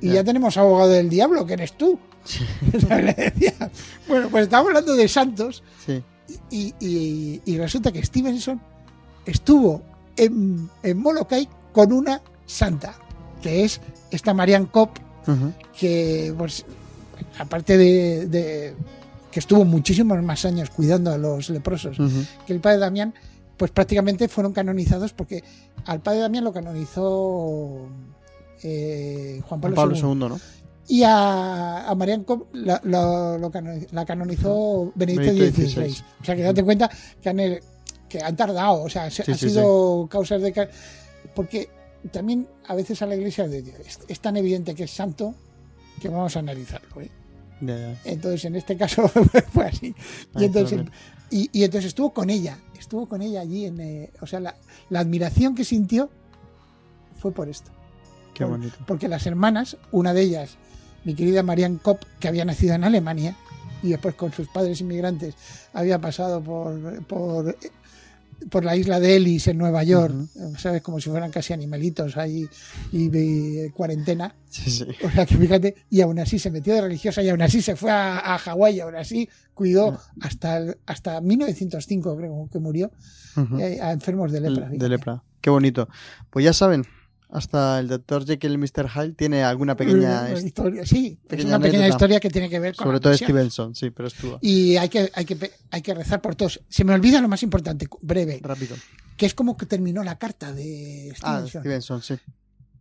y 0.00 0.08
Ya. 0.08 0.14
ya 0.16 0.24
tenemos 0.24 0.56
abogado 0.56 0.90
del 0.90 1.08
diablo, 1.08 1.44
que 1.46 1.54
eres 1.54 1.72
tú. 1.72 1.98
Decía. 2.72 3.70
Bueno, 4.08 4.28
pues 4.30 4.44
estamos 4.44 4.68
hablando 4.68 4.94
de 4.96 5.08
santos 5.08 5.62
Sí. 5.84 6.02
y, 6.50 6.74
y- 6.80 7.42
y 7.44 7.58
resulta 7.58 7.92
que 7.92 8.02
Stevenson 8.04 8.60
estuvo 9.26 9.82
en, 10.16 10.68
en 10.82 10.98
Molokai 10.98 11.48
con 11.72 11.92
una 11.92 12.22
santa, 12.46 12.94
que 13.42 13.64
es 13.64 13.80
esta 14.10 14.32
Marianne 14.34 14.68
Kopp, 14.70 14.98
que 15.78 16.34
pues 16.36 16.64
aparte 17.38 17.78
de, 17.78 18.26
de- 18.26 18.74
que 19.30 19.40
estuvo 19.40 19.64
muchísimos 19.64 20.22
más 20.22 20.44
años 20.44 20.70
cuidando 20.70 21.10
a 21.12 21.18
los 21.18 21.50
leprosos 21.50 21.96
que 22.46 22.52
el 22.52 22.60
padre 22.60 22.78
Damián, 22.78 23.12
pues 23.56 23.70
prácticamente 23.72 24.28
fueron 24.28 24.52
canonizados 24.52 25.12
porque 25.12 25.42
al 25.86 26.00
padre 26.00 26.20
Damián 26.20 26.44
lo 26.44 26.52
canonizó 26.52 27.86
eh, 28.62 29.40
Juan 29.48 29.60
Pablo, 29.60 29.74
Pablo 29.76 29.96
II. 29.96 30.02
II, 30.02 30.14
¿no? 30.14 30.40
Y 30.86 31.02
a, 31.02 31.88
a 31.88 31.94
la, 31.94 34.04
canonizó 34.06 34.92
Benedicto 34.94 35.32
XVI. 35.32 35.68
XVI. 35.68 36.04
O 36.20 36.24
sea, 36.24 36.36
que 36.36 36.42
date 36.42 36.62
cuenta 36.62 36.90
que 37.22 37.28
han, 37.30 37.40
eh, 37.40 37.60
que 38.08 38.20
han 38.20 38.36
tardado, 38.36 38.82
o 38.82 38.88
sea, 38.88 39.10
se- 39.10 39.24
Sí, 39.24 39.32
han 39.32 39.38
sí, 39.38 39.50
sido 39.50 40.06
causas 40.10 40.42
de... 40.42 40.68
Porque 41.34 41.68
también 42.12 42.46
a 42.68 42.74
veces 42.74 43.00
a 43.02 43.06
la 43.06 43.16
iglesia 43.16 43.48
es 44.08 44.20
tan 44.20 44.36
evidente 44.36 44.74
que 44.74 44.84
es 44.84 44.90
santo 44.90 45.34
que 46.00 46.08
vamos 46.08 46.36
a 46.36 46.40
analizarlo. 46.40 47.00
¿eh? 47.00 47.10
Entonces, 48.04 48.44
en 48.44 48.56
este 48.56 48.76
caso 48.76 49.08
fue 49.52 49.66
así. 49.66 49.94
Y 50.36 50.44
entonces, 50.44 50.82
y, 51.30 51.48
y 51.52 51.64
entonces 51.64 51.88
estuvo 51.88 52.12
con 52.12 52.30
ella, 52.30 52.58
estuvo 52.78 53.08
con 53.08 53.22
ella 53.22 53.40
allí 53.40 53.64
en... 53.66 53.80
eh, 53.80 54.12
o 54.20 54.26
sea, 54.26 54.40
la, 54.40 54.56
la 54.90 55.00
admiración 55.00 55.54
que 55.54 55.64
sintió 55.64 56.10
fue 57.16 57.32
por 57.32 57.48
esto. 57.48 57.70
Qué 58.34 58.44
Por- 58.44 58.58
bonito. 58.58 58.76
Porque 58.86 59.08
las 59.08 59.26
hermanas, 59.26 59.76
una 59.92 60.12
de 60.12 60.22
ellas, 60.22 60.56
mi 61.04 61.14
querida 61.14 61.42
Marianne 61.42 61.78
Kopp, 61.82 62.02
que 62.20 62.28
había 62.28 62.44
nacido 62.44 62.74
en 62.74 62.84
Alemania 62.84 63.36
y 63.82 63.88
después 63.90 64.14
con 64.14 64.32
sus 64.32 64.48
padres 64.48 64.80
inmigrantes 64.80 65.34
había 65.72 66.00
pasado 66.00 66.42
por, 66.42 67.04
por, 67.06 67.56
por 68.50 68.64
la 68.64 68.76
isla 68.76 69.00
de 69.00 69.16
Ellis 69.16 69.46
en 69.48 69.58
Nueva 69.58 69.82
York, 69.84 70.14
¿sabes? 70.58 70.82
Como 70.82 71.00
si 71.00 71.10
fueran 71.10 71.30
casi 71.30 71.52
animalitos 71.52 72.16
ahí 72.16 72.48
y 72.92 73.68
cuarentena. 73.70 74.34
Sí, 74.48 74.70
sí. 74.70 74.86
O 75.04 75.10
sea 75.10 75.26
que 75.26 75.36
fíjate, 75.36 75.74
y 75.90 76.00
aún 76.00 76.18
así 76.18 76.38
se 76.38 76.50
metió 76.50 76.74
de 76.74 76.82
religiosa 76.82 77.22
y 77.22 77.28
aún 77.28 77.42
así 77.42 77.60
se 77.62 77.76
fue 77.76 77.90
a, 77.90 78.34
a 78.34 78.38
Hawái 78.38 78.76
y 78.76 78.80
aún 78.80 78.94
así 78.96 79.28
cuidó 79.52 79.98
hasta, 80.20 80.62
hasta 80.86 81.20
1905, 81.20 82.16
creo 82.16 82.48
que 82.52 82.58
murió, 82.58 82.90
eh, 83.58 83.78
a 83.80 83.92
enfermos 83.92 84.32
de 84.32 84.40
lepra. 84.40 84.64
de 84.66 84.70
fíjate. 84.72 84.88
lepra. 84.88 85.22
Qué 85.40 85.50
bonito. 85.50 85.88
Pues 86.30 86.44
ya 86.44 86.52
saben, 86.52 86.84
hasta 87.34 87.78
el 87.80 87.88
Dr. 87.88 88.24
Jekyll 88.26 88.52
y 88.52 88.58
Mr. 88.58 88.88
Hyde 88.88 89.12
tiene 89.12 89.42
alguna 89.44 89.76
pequeña... 89.76 90.30
Historia, 90.32 90.86
sí, 90.86 91.18
es 91.28 91.44
una 91.44 91.58
pequeña 91.58 91.88
historia 91.88 92.20
que 92.20 92.30
tiene 92.30 92.48
que 92.48 92.58
ver 92.60 92.74
con 92.76 92.86
Sobre 92.86 93.00
todo. 93.00 93.12
Stevenson, 93.14 93.74
sí, 93.74 93.90
pero 93.90 94.08
estuvo. 94.08 94.38
Y 94.40 94.76
hay 94.76 94.88
que, 94.88 95.10
hay, 95.14 95.24
que, 95.24 95.50
hay 95.70 95.82
que 95.82 95.94
rezar 95.94 96.22
por 96.22 96.34
todos. 96.36 96.60
Se 96.68 96.84
me 96.84 96.94
olvida 96.94 97.20
lo 97.20 97.28
más 97.28 97.42
importante, 97.42 97.86
breve, 98.00 98.38
Rápido. 98.42 98.76
que 99.16 99.26
es 99.26 99.34
como 99.34 99.56
que 99.56 99.66
terminó 99.66 100.02
la 100.04 100.16
carta 100.18 100.52
de 100.52 101.12
Ah, 101.22 101.42
Stevenson. 101.44 101.60
Stevenson, 101.62 102.02
sí. 102.02 102.14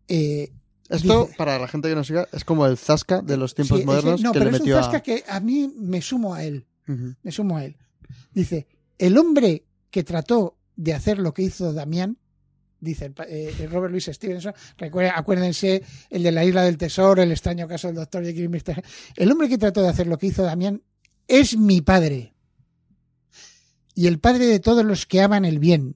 Eh, 0.08 0.52
Esto, 0.90 1.24
Dice- 1.26 1.36
para 1.38 1.58
la 1.58 1.68
gente 1.68 1.90
que 1.90 1.96
no 1.96 2.04
siga, 2.04 2.28
es 2.32 2.44
como 2.46 2.66
el 2.68 2.78
Zasca 2.78 3.22
de 3.22 3.38
los 3.38 3.56
tiempos 3.56 3.78
sí, 3.78 3.82
es- 3.82 3.86
modernos 3.88 4.22
no, 4.22 4.32
que 4.34 4.40
pero 4.40 4.52
le 4.52 4.58
es 4.58 4.64
un 4.64 4.70
zasca 4.70 4.98
a... 4.98 5.02
que 5.02 5.24
a 5.28 5.40
mí 5.40 5.74
me 5.78 6.02
sumo 6.02 6.34
a 6.34 6.44
él. 6.44 6.66
Me 6.86 7.32
sumo 7.32 7.58
a 7.58 7.66
él. 7.66 7.78
Dice, 8.34 8.68
el 8.98 9.18
hombre 9.18 9.66
que 9.90 10.04
trató 10.04 10.58
de 10.76 10.94
hacer 10.94 11.18
lo 11.20 11.34
que 11.34 11.42
hizo 11.44 11.72
Damián, 11.74 12.18
dice 12.84 13.06
el 13.06 13.14
eh, 13.28 13.68
Robert 13.72 13.92
Louis 13.92 14.06
Stevenson, 14.06 14.54
recuerden- 14.78 15.14
acuérdense 15.16 15.82
el 16.10 16.24
de 16.24 16.32
la 16.32 16.44
isla 16.46 16.64
del 16.64 16.78
tesoro, 16.78 17.22
el 17.22 17.32
extraño 17.32 17.68
caso 17.68 17.88
del 17.88 17.96
doctor 17.96 18.24
Jekyll 18.24 18.46
y 18.46 18.48
Mr. 18.50 18.76
Hyde. 18.76 18.84
El 19.16 19.32
hombre 19.32 19.50
que 19.50 19.58
trató 19.58 19.82
de 19.82 19.90
hacer 19.90 20.08
lo 20.08 20.18
que 20.18 20.28
hizo 20.28 20.44
Damián 20.44 20.82
es 21.28 21.58
mi 21.58 21.82
padre. 21.82 22.34
Y 23.96 24.08
el 24.08 24.20
padre 24.20 24.46
de 24.48 24.60
todos 24.60 24.84
los 24.84 25.06
que 25.06 25.22
aman 25.22 25.46
el 25.46 25.60
bien. 25.60 25.96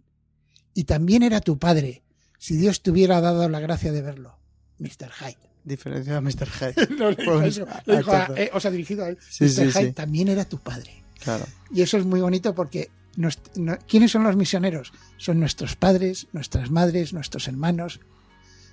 Y 0.74 0.84
también 0.84 1.24
era 1.24 1.42
tu 1.42 1.58
padre, 1.58 2.04
si 2.38 2.56
Dios 2.56 2.84
te 2.84 2.92
hubiera 2.92 3.20
dado 3.22 3.50
la 3.50 3.60
gracia 3.60 3.92
de 3.92 4.02
verlo. 4.04 4.38
Mr. 4.78 5.10
Hyde. 5.12 5.38
Diferencia 5.64 6.18
a 6.18 6.22
Mr. 6.22 6.48
Hyde. 6.48 6.88
No 6.98 7.16
Pues, 7.16 7.58
eso, 7.58 7.68
dijo 7.86 8.12
a- 8.12 8.30
eh, 8.38 8.52
o 8.54 8.60
sea, 8.60 8.70
dirigido 8.72 9.04
a 9.04 9.10
él. 9.10 9.18
Sí, 9.28 9.46
Mr. 9.46 9.50
sí, 9.50 9.62
Hyde 9.72 9.88
sí. 9.88 9.92
también 9.94 10.28
era 10.28 10.46
tu 10.46 10.60
padre. 10.60 11.04
Claro. 11.20 11.46
Y 11.74 11.82
eso 11.82 11.98
es 11.98 12.06
muy 12.06 12.22
bonito 12.22 12.54
porque 12.54 12.90
nos- 13.18 13.40
no- 13.56 13.78
¿quiénes 13.88 14.12
son 14.12 14.24
los 14.24 14.36
misioneros? 14.38 14.94
Son 15.18 15.40
nuestros 15.42 15.76
padres, 15.76 16.28
nuestras 16.32 16.72
madres, 16.72 17.12
nuestros 17.14 17.48
hermanos, 17.50 18.00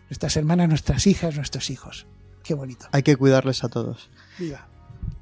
nuestras 0.09 0.37
hermanas, 0.37 0.69
nuestras 0.69 1.07
hijas, 1.09 1.35
nuestros 1.35 1.71
hijos. 1.71 2.07
Qué 2.45 2.55
bonito. 2.55 2.87
Hay 2.93 3.03
que 3.03 3.17
cuidarles 3.17 3.65
a 3.65 3.69
todos. 3.69 4.09
Viva. 4.39 4.69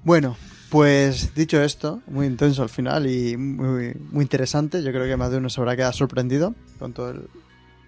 Bueno, 0.05 0.37
pues 0.71 1.35
dicho 1.35 1.63
esto, 1.63 2.03
muy 2.09 2.27
intenso 2.27 2.63
al 2.63 2.69
final 2.69 3.07
y 3.09 3.37
muy, 3.37 3.95
muy 4.11 4.23
interesante. 4.23 4.83
Yo 4.83 4.91
creo 4.91 5.07
que 5.07 5.17
más 5.17 5.31
de 5.31 5.37
uno 5.39 5.49
se 5.49 5.61
habrá 5.61 5.77
quedado 5.77 5.93
sorprendido 5.93 6.55
con 6.79 6.93
toda 6.93 7.15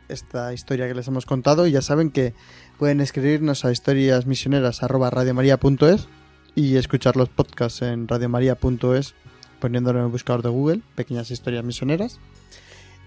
esta 0.09 0.53
historia 0.53 0.87
que 0.87 0.95
les 0.95 1.09
hemos 1.09 1.27
contado. 1.27 1.67
Y 1.67 1.73
ya 1.73 1.83
saben 1.83 2.11
que 2.11 2.35
pueden 2.79 3.01
escribirnos 3.01 3.65
a 3.65 3.73
historiasmisioneras.radiomaria.es 3.73 6.07
y 6.55 6.77
escuchar 6.77 7.17
los 7.17 7.29
podcasts 7.29 7.83
en 7.83 8.07
radiomaria.es 8.07 9.15
poniéndolo 9.65 9.99
en 10.01 10.05
el 10.05 10.11
buscador 10.11 10.43
de 10.43 10.51
Google, 10.51 10.83
Pequeñas 10.95 11.31
Historias 11.31 11.65
Misioneras. 11.65 12.21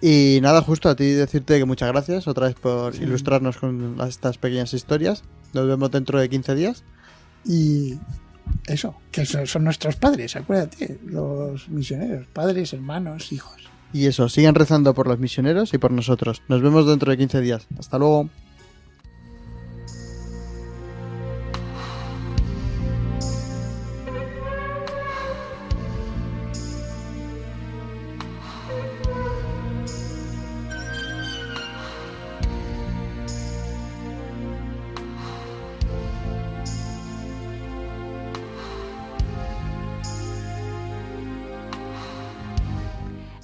Y 0.01 0.39
nada, 0.41 0.63
justo 0.63 0.89
a 0.89 0.95
ti 0.95 1.05
decirte 1.11 1.59
que 1.59 1.65
muchas 1.65 1.89
gracias 1.89 2.27
otra 2.27 2.47
vez 2.47 2.55
por 2.55 2.95
Sí. 2.95 3.03
ilustrarnos 3.03 3.57
con 3.57 3.97
estas 4.07 4.39
pequeñas 4.39 4.73
historias. 4.73 5.23
Nos 5.53 5.67
vemos 5.67 5.91
dentro 5.91 6.19
de 6.19 6.27
15 6.29 6.55
días. 6.55 6.83
Y 7.45 7.99
eso, 8.65 8.95
que 9.11 9.23
son, 9.27 9.45
son 9.45 9.65
nuestros 9.65 9.97
padres, 9.97 10.35
acuérdate, 10.35 10.99
los 11.05 11.69
misioneros, 11.69 12.25
padres, 12.33 12.73
hermanos, 12.73 13.31
hijos. 13.31 13.53
Y 13.93 14.07
eso, 14.07 14.29
sigan 14.29 14.55
rezando 14.55 14.95
por 14.95 15.05
los 15.05 15.19
misioneros 15.19 15.75
y 15.75 15.77
por 15.77 15.91
nosotros. 15.91 16.41
Nos 16.47 16.63
vemos 16.63 16.87
dentro 16.87 17.11
de 17.11 17.17
15 17.19 17.39
días. 17.41 17.67
Hasta 17.77 17.99
luego. 17.99 18.29